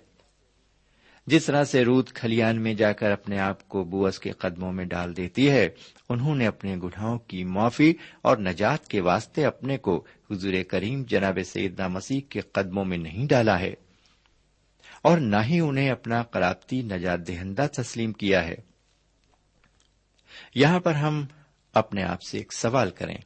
جس 1.26 1.44
طرح 1.44 1.64
سے 1.64 1.84
روت 1.84 2.12
کھلیان 2.12 2.62
میں 2.62 2.74
جا 2.74 2.92
کر 2.92 3.10
اپنے 3.10 3.38
آپ 3.38 3.68
کو 3.68 3.84
بوس 3.84 4.18
کے 4.18 4.30
قدموں 4.30 4.72
میں 4.72 4.84
ڈال 4.84 5.16
دیتی 5.16 5.50
ہے، 5.50 5.68
انہوں 6.08 6.34
نے 6.34 6.46
اپنے 6.46 6.76
گناہوں 6.76 7.18
کی 7.18 7.44
معافی 7.44 7.94
اور 8.22 8.36
نجات 8.36 8.88
کے 8.88 9.00
واسطے 9.00 9.44
اپنے 9.44 9.76
کو 9.76 10.04
حضور 10.30 10.52
کریم 10.68 11.02
جناب 11.02 11.38
سیدنا 11.44 11.88
مسیح 11.88 12.20
کے 12.28 12.40
قدموں 12.40 12.84
میں 12.84 12.98
نہیں 12.98 13.26
ڈالا 13.26 13.60
ہے۔ 13.60 13.74
اور 15.02 15.18
نہ 15.18 15.36
ہی 15.44 15.60
انہیں 15.60 15.90
اپنا 15.90 16.22
قرابتی 16.22 16.82
نجات 16.82 17.28
دہندہ 17.28 17.66
تسلیم 17.76 18.12
کیا 18.12 18.46
ہے۔ 18.46 18.54
یہاں 20.54 20.80
پر 20.80 20.94
ہم 20.94 21.26
اپنے 21.74 22.02
آپ 22.02 22.22
سے 22.22 22.38
ایک 22.38 22.52
سوال 22.52 22.90
کریں، 22.90 23.18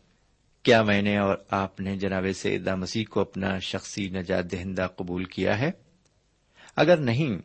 کیا 0.63 0.83
میں 0.83 1.03
نے 1.03 1.19
اور 1.19 1.37
آپ 1.51 1.81
نے 1.81 1.97
جناب 1.97 2.25
سیدہ 2.35 2.75
مسیح 2.75 3.05
کو 3.11 3.21
اپنا 3.21 3.59
شخصی 3.59 4.09
نجات 4.09 4.53
دہندہ 4.53 4.87
قبول 4.97 5.25
کیا 5.25 5.59
ہے؟ 5.59 5.71
اگر 6.77 6.97
نہیں، 6.97 7.37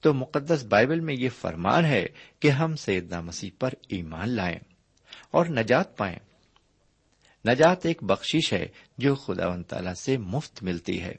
تو 0.00 0.14
مقدس 0.14 0.64
بائبل 0.64 1.00
میں 1.00 1.14
یہ 1.18 1.28
فرمان 1.28 1.84
ہے 1.84 2.06
کہ 2.40 2.50
ہم 2.50 2.76
سیدنا 2.76 3.20
مسیح 3.20 3.50
پر 3.58 3.68
ایمان 3.88 4.28
لائیں 4.28 4.58
اور 5.30 5.46
نجات 5.46 5.96
پائیں۔ 5.96 6.18
نجات 7.48 7.86
ایک 7.86 8.02
بخشش 8.02 8.52
ہے 8.52 8.66
جو 8.98 9.14
خدا 9.14 9.48
و 9.48 9.62
تعالی 9.62 9.94
سے 9.96 10.16
مفت 10.16 10.62
ملتی 10.62 11.02
ہے۔ 11.02 11.14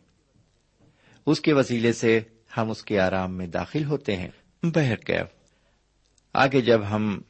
اس 1.26 1.42
کے 1.42 1.54
وسیلے 1.54 1.94
سے 1.94 2.20
ہم 2.58 2.70
اس 2.70 2.84
کے 2.84 3.00
آرام 3.00 3.38
میں 3.38 3.48
داخل 3.48 3.84
ہوتے 3.86 4.18
ہیں۔ 4.18 4.28
بہرکیف، 4.64 5.26
آگے 6.34 6.62
جب 6.62 6.90
ہم 6.90 7.22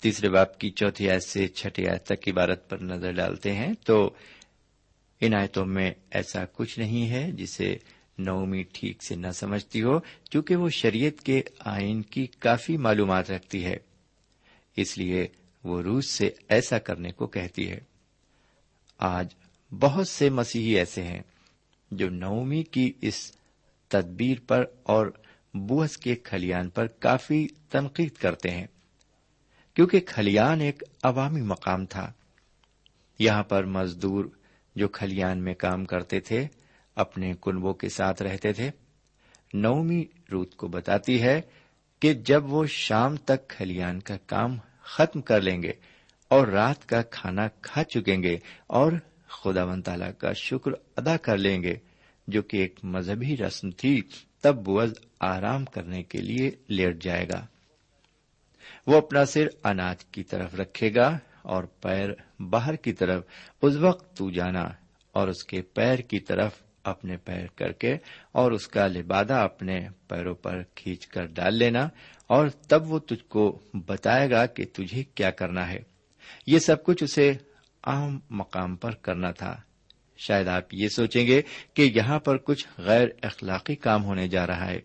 تیسرے 0.00 0.28
باپ 0.28 0.58
کی 0.58 0.70
چوتھی 0.70 1.10
آیت 1.10 1.22
سے 1.22 1.48
چھٹی 1.48 1.88
آیت 1.88 2.04
تک 2.04 2.28
عبارت 2.28 2.68
پر 2.68 2.78
نظر 2.78 3.12
ڈالتے 3.12 3.52
ہیں 3.52 3.72
تو 3.84 4.10
ان 5.20 5.34
آیتوں 5.34 5.66
میں 5.66 5.90
ایسا 6.10 6.44
کچھ 6.52 6.78
نہیں 6.78 7.10
ہے 7.10 7.32
جسے 7.32 7.76
نومی 8.18 8.62
ٹھیک 8.62 9.02
سے 9.02 9.16
نہ 9.16 9.30
سمجھتی 9.30 9.82
ہو 9.82 9.98
کیونکہ 10.30 10.56
وہ 10.56 10.68
شریعت 10.68 11.20
کے 11.20 11.42
آئین 11.58 12.02
کی 12.02 12.26
کافی 12.26 12.76
معلومات 12.76 13.30
رکھتی 13.30 13.64
ہے۔ 13.64 13.76
اس 14.76 14.98
لیے 14.98 15.26
وہ 15.64 15.82
روس 15.82 16.10
سے 16.10 16.30
ایسا 16.48 16.78
کرنے 16.78 17.12
کو 17.12 17.26
کہتی 17.26 17.70
ہے۔ 17.70 17.80
آج 18.98 19.34
بہت 19.70 20.08
سے 20.08 20.30
مسیحی 20.30 20.76
ایسے 20.76 21.02
ہیں 21.02 21.22
جو 21.90 22.08
نومی 22.08 22.62
کی 22.62 22.92
اس 23.00 23.32
تدبیر 23.88 24.36
پر 24.46 24.64
اور 24.82 25.06
بوس 25.54 25.96
کے 25.96 26.14
کھلیان 26.14 26.68
پر 26.68 26.86
کافی 26.86 27.48
تنقید 27.70 28.12
کرتے 28.12 28.50
ہیں۔ 28.50 28.66
کیونکہ 29.78 30.00
کھلیان 30.00 30.60
ایک 30.60 30.82
عوامی 31.02 31.40
مقام 31.40 31.86
تھا۔ 31.86 32.12
یہاں 33.18 33.42
پر 33.42 33.64
مزدور 33.64 34.24
جو 34.76 34.88
کھلیان 34.88 35.44
میں 35.44 35.54
کام 35.54 35.84
کرتے 35.84 36.20
تھے، 36.20 36.46
اپنے 36.94 37.32
کنبوں 37.42 37.74
کے 37.74 37.88
ساتھ 37.88 38.22
رہتے 38.22 38.52
تھے۔ 38.52 38.70
نومی 39.54 40.04
روت 40.32 40.56
کو 40.56 40.68
بتاتی 40.68 41.22
ہے 41.22 41.40
کہ 42.00 42.14
جب 42.14 42.52
وہ 42.52 42.64
شام 42.66 43.16
تک 43.16 43.48
کھلیان 43.48 44.00
کا 44.00 44.16
کام 44.26 44.56
ختم 44.82 45.20
کر 45.20 45.40
لیں 45.40 45.62
گے 45.62 45.72
اور 46.28 46.48
رات 46.48 46.88
کا 46.88 47.02
کھانا 47.02 47.48
کھا 47.48 47.84
چکیں 47.84 48.22
گے 48.22 48.38
اور 48.66 48.92
خدا 49.28 49.64
و 49.64 49.80
تعالی 49.80 50.12
کا 50.18 50.32
شکر 50.32 50.70
ادا 50.96 51.16
کر 51.16 51.38
لیں 51.38 51.62
گے، 51.62 51.74
جو 52.28 52.42
کہ 52.42 52.56
ایک 52.56 52.80
مذہبی 52.82 53.36
رسم 53.36 53.70
تھی، 53.70 54.02
تب 54.40 54.64
بوز 54.64 54.92
آرام 55.20 55.64
کرنے 55.64 56.02
کے 56.02 56.18
لیے 56.18 56.50
لیٹ 56.68 57.02
جائے 57.02 57.28
گا۔ 57.28 57.46
وہ 58.88 58.96
اپنا 58.96 59.24
سر 59.24 59.46
اناج 59.64 60.04
کی 60.04 60.22
طرف 60.22 60.54
رکھے 60.54 60.94
گا 60.94 61.18
اور 61.42 61.64
پیر 61.64 62.08
باہر 62.42 62.76
کی 62.76 62.92
طرف 62.92 63.24
اس 63.62 63.76
وقت 63.76 64.16
تو 64.16 64.30
جانا 64.30 64.68
اور 65.12 65.28
اس 65.28 65.44
کے 65.44 65.62
پیر 65.62 65.96
کی 65.98 66.20
طرف 66.20 66.62
اپنے 66.84 67.16
پیر 67.16 67.46
کر 67.56 67.72
کے 67.72 67.96
اور 68.32 68.52
اس 68.52 68.68
کا 68.68 68.86
لبادہ 68.86 69.34
اپنے 69.34 69.88
پیروں 70.08 70.34
پر 70.34 70.62
کھینچ 70.74 71.06
کر 71.06 71.26
ڈال 71.26 71.54
لینا 71.54 71.88
اور 72.26 72.48
تب 72.48 72.92
وہ 72.92 72.98
تجھ 72.98 73.24
کو 73.24 73.58
بتائے 73.74 74.30
گا 74.30 74.46
کہ 74.46 74.64
تجھے 74.72 75.04
کیا 75.04 75.30
کرنا 75.30 75.70
ہے۔ 75.70 75.78
یہ 76.46 76.58
سب 76.58 76.84
کچھ 76.84 77.04
اسے 77.04 77.32
عام 77.82 78.18
مقام 78.30 78.76
پر 78.76 78.90
کرنا 78.90 79.30
تھا۔ 79.30 79.56
شاید 80.16 80.48
آپ 80.48 80.74
یہ 80.74 80.88
سوچیں 80.88 81.26
گے 81.26 81.42
کہ 81.74 81.92
یہاں 81.94 82.18
پر 82.18 82.36
کچھ 82.36 82.68
غیر 82.78 83.08
اخلاقی 83.22 83.74
کام 83.74 84.04
ہونے 84.04 84.28
جا 84.28 84.46
رہا 84.46 84.66
ہے۔ 84.66 84.80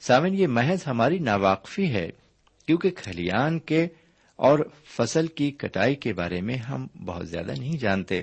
سامن، 0.00 0.34
یہ 0.34 0.46
محض 0.46 0.78
ہماری 0.86 1.18
ناواقفی 1.18 1.92
ہے۔ 1.92 2.10
کیونکہ 2.70 2.90
کھلیان 2.90 3.58
کے 3.58 3.86
اور 4.36 4.58
فصل 4.96 5.26
کی 5.26 5.50
کٹائی 5.50 5.94
کے 5.94 6.12
بارے 6.12 6.40
میں 6.40 6.56
ہم 6.56 6.86
بہت 7.04 7.28
زیادہ 7.28 7.52
نہیں 7.58 7.76
جانتے۔ 7.76 8.22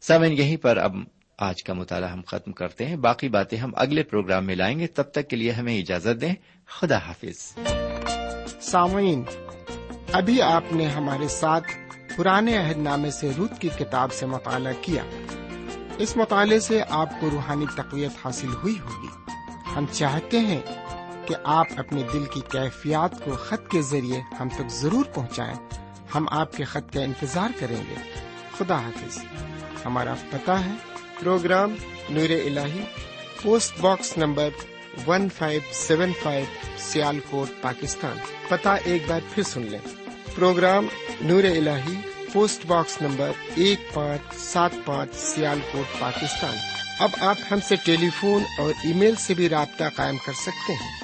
سامن 0.00 0.32
یہیں 0.32 0.56
پر 0.56 0.76
اب 0.76 0.96
آج 1.38 1.64
کا 1.64 1.72
مطالعہ 1.72 2.10
ہم 2.10 2.20
ختم 2.26 2.52
کرتے 2.52 2.86
ہیں۔ 2.86 2.96
باقی 2.96 3.28
باتیں 3.28 3.58
ہم 3.58 3.70
اگلے 3.76 4.02
پروگرام 4.02 4.44
میں 4.44 4.54
لائیں 4.54 4.78
گے۔ 4.78 4.86
تب 4.86 5.02
تک 5.02 5.28
کے 5.28 5.36
لیے 5.36 5.50
ہمیں 5.50 5.78
اجازت 5.78 6.20
دیں۔ 6.20 6.34
خدا 6.66 6.96
حافظ۔ 6.96 7.58
سامعین، 8.60 9.22
ابھی 10.12 10.42
آپ 10.42 10.72
نے 10.72 10.86
ہمارے 10.86 11.28
ساتھ 11.28 11.66
پرانے 12.16 12.58
عہد 12.58 12.76
نامے 12.76 13.10
سے 13.10 13.30
رت 13.38 13.60
کی 13.60 13.68
کتاب 13.78 14.12
سے 14.12 14.26
مطالعہ 14.26 14.72
کیا۔ 14.80 15.04
اس 15.98 16.16
مطالعے 16.16 16.60
سے 16.60 16.80
آپ 16.88 17.08
کو 17.20 17.30
روحانی 17.30 17.66
تقویت 17.74 18.12
حاصل 18.24 18.48
ہوئی 18.62 18.78
ہوگی۔ 18.78 19.30
ہم 19.76 19.84
چاہتے 19.92 20.38
ہیں 20.40 20.60
کہ 21.26 21.34
آپ 21.44 21.66
اپنے 21.76 22.02
دل 22.12 22.24
کی 22.24 22.40
کیفیات 22.52 23.24
کو 23.24 23.32
خط 23.32 23.70
کے 23.70 23.82
ذریعے 23.82 24.20
ہم 24.40 24.48
تک 24.48 24.68
ضرور 24.68 25.04
پہنچائیں۔ 25.04 25.54
ہم 26.14 26.26
آپ 26.30 26.52
کے 26.52 26.64
خط 26.64 26.94
کا 26.94 27.00
انتظار 27.00 27.48
کریں 27.58 27.82
گے۔ 27.90 27.94
خدا 28.58 28.80
حافظ۔ 28.80 29.18
ہمارا 29.84 30.14
پتہ 30.30 30.50
ہے۔ 30.50 30.70
پروگرام 31.20 31.74
نور 32.10 32.30
ال 32.30 32.58
post 33.42 33.80
box 33.80 34.18
number 34.18 34.48
one 35.06 35.28
five 35.38 35.60
seven 35.72 36.12
five 36.22 36.44
Sialkot 37.30 37.62
Pakistan. 37.62 38.16
پتا 38.48 38.74
ایک 38.74 39.02
بار 39.08 39.20
پھر 39.34 39.42
سن 39.42 39.62
لیں۔ 39.62 39.78
پروگرام 40.34 40.86
نور 41.20 41.44
ال 41.44 41.68
پوسٹ 42.32 42.66
باکس 42.66 43.02
نمبر 43.02 43.30
ایک 43.54 43.94
پانچ 43.94 44.34
سات 44.34 44.70
پانچ 44.84 45.14
سیال 45.14 45.58
کوٹ 45.72 46.00
پاکستان۔ 46.00 46.56
اب 47.00 47.10
آپ 47.20 47.36
ہم 47.50 47.58
سے 47.68 47.76
ٹیلی 47.76 48.08
فون 48.20 48.42
اور 48.58 48.72
ای 48.84 48.92
میل 48.92 49.14
سے 49.14 49.34
بھی 49.34 49.48
رابطہ 49.48 49.84
قائم 49.96 50.16
کر 50.26 50.32
سکتے 50.32 50.72
ہیں۔ 50.72 51.03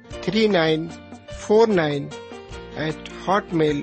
three 0.21 0.47
nine 0.47 0.87
four 1.39 1.67
nine 1.67 2.07
eight 2.75 3.09
Hotmail 3.53 3.81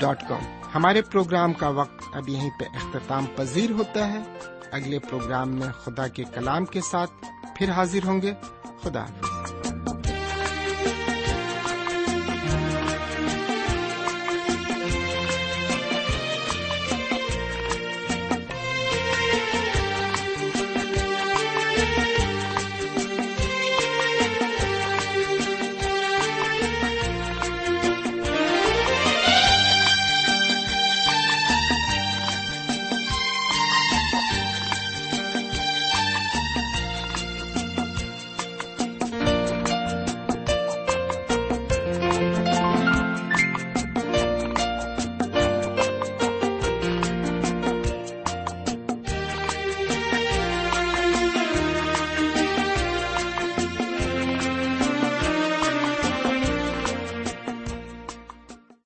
dot 0.00 0.28
com 0.28 0.40
ہمارے 0.74 1.02
پروگرام 1.02 1.52
کا 1.52 1.68
وقت 1.68 2.02
اب 2.12 2.28
یہیں 2.28 2.50
پہ 2.60 2.64
اختتام 2.64 3.24
پذیر 3.36 3.70
ہوتا 3.70 4.12
ہے۔ 4.12 4.18
اگلے 4.70 4.98
پروگرام 4.98 5.48
میں 5.48 5.68
خدا 5.68 6.08
کے 6.08 6.24
کلام 6.34 6.64
کے 6.64 6.80
ساتھ 6.80 7.10
پھر 7.56 7.70
حاضر 7.70 8.06
ہوں 8.06 8.22
گے۔ 8.22 8.32
خدا 8.82 9.00
حافظ۔ 9.00 9.41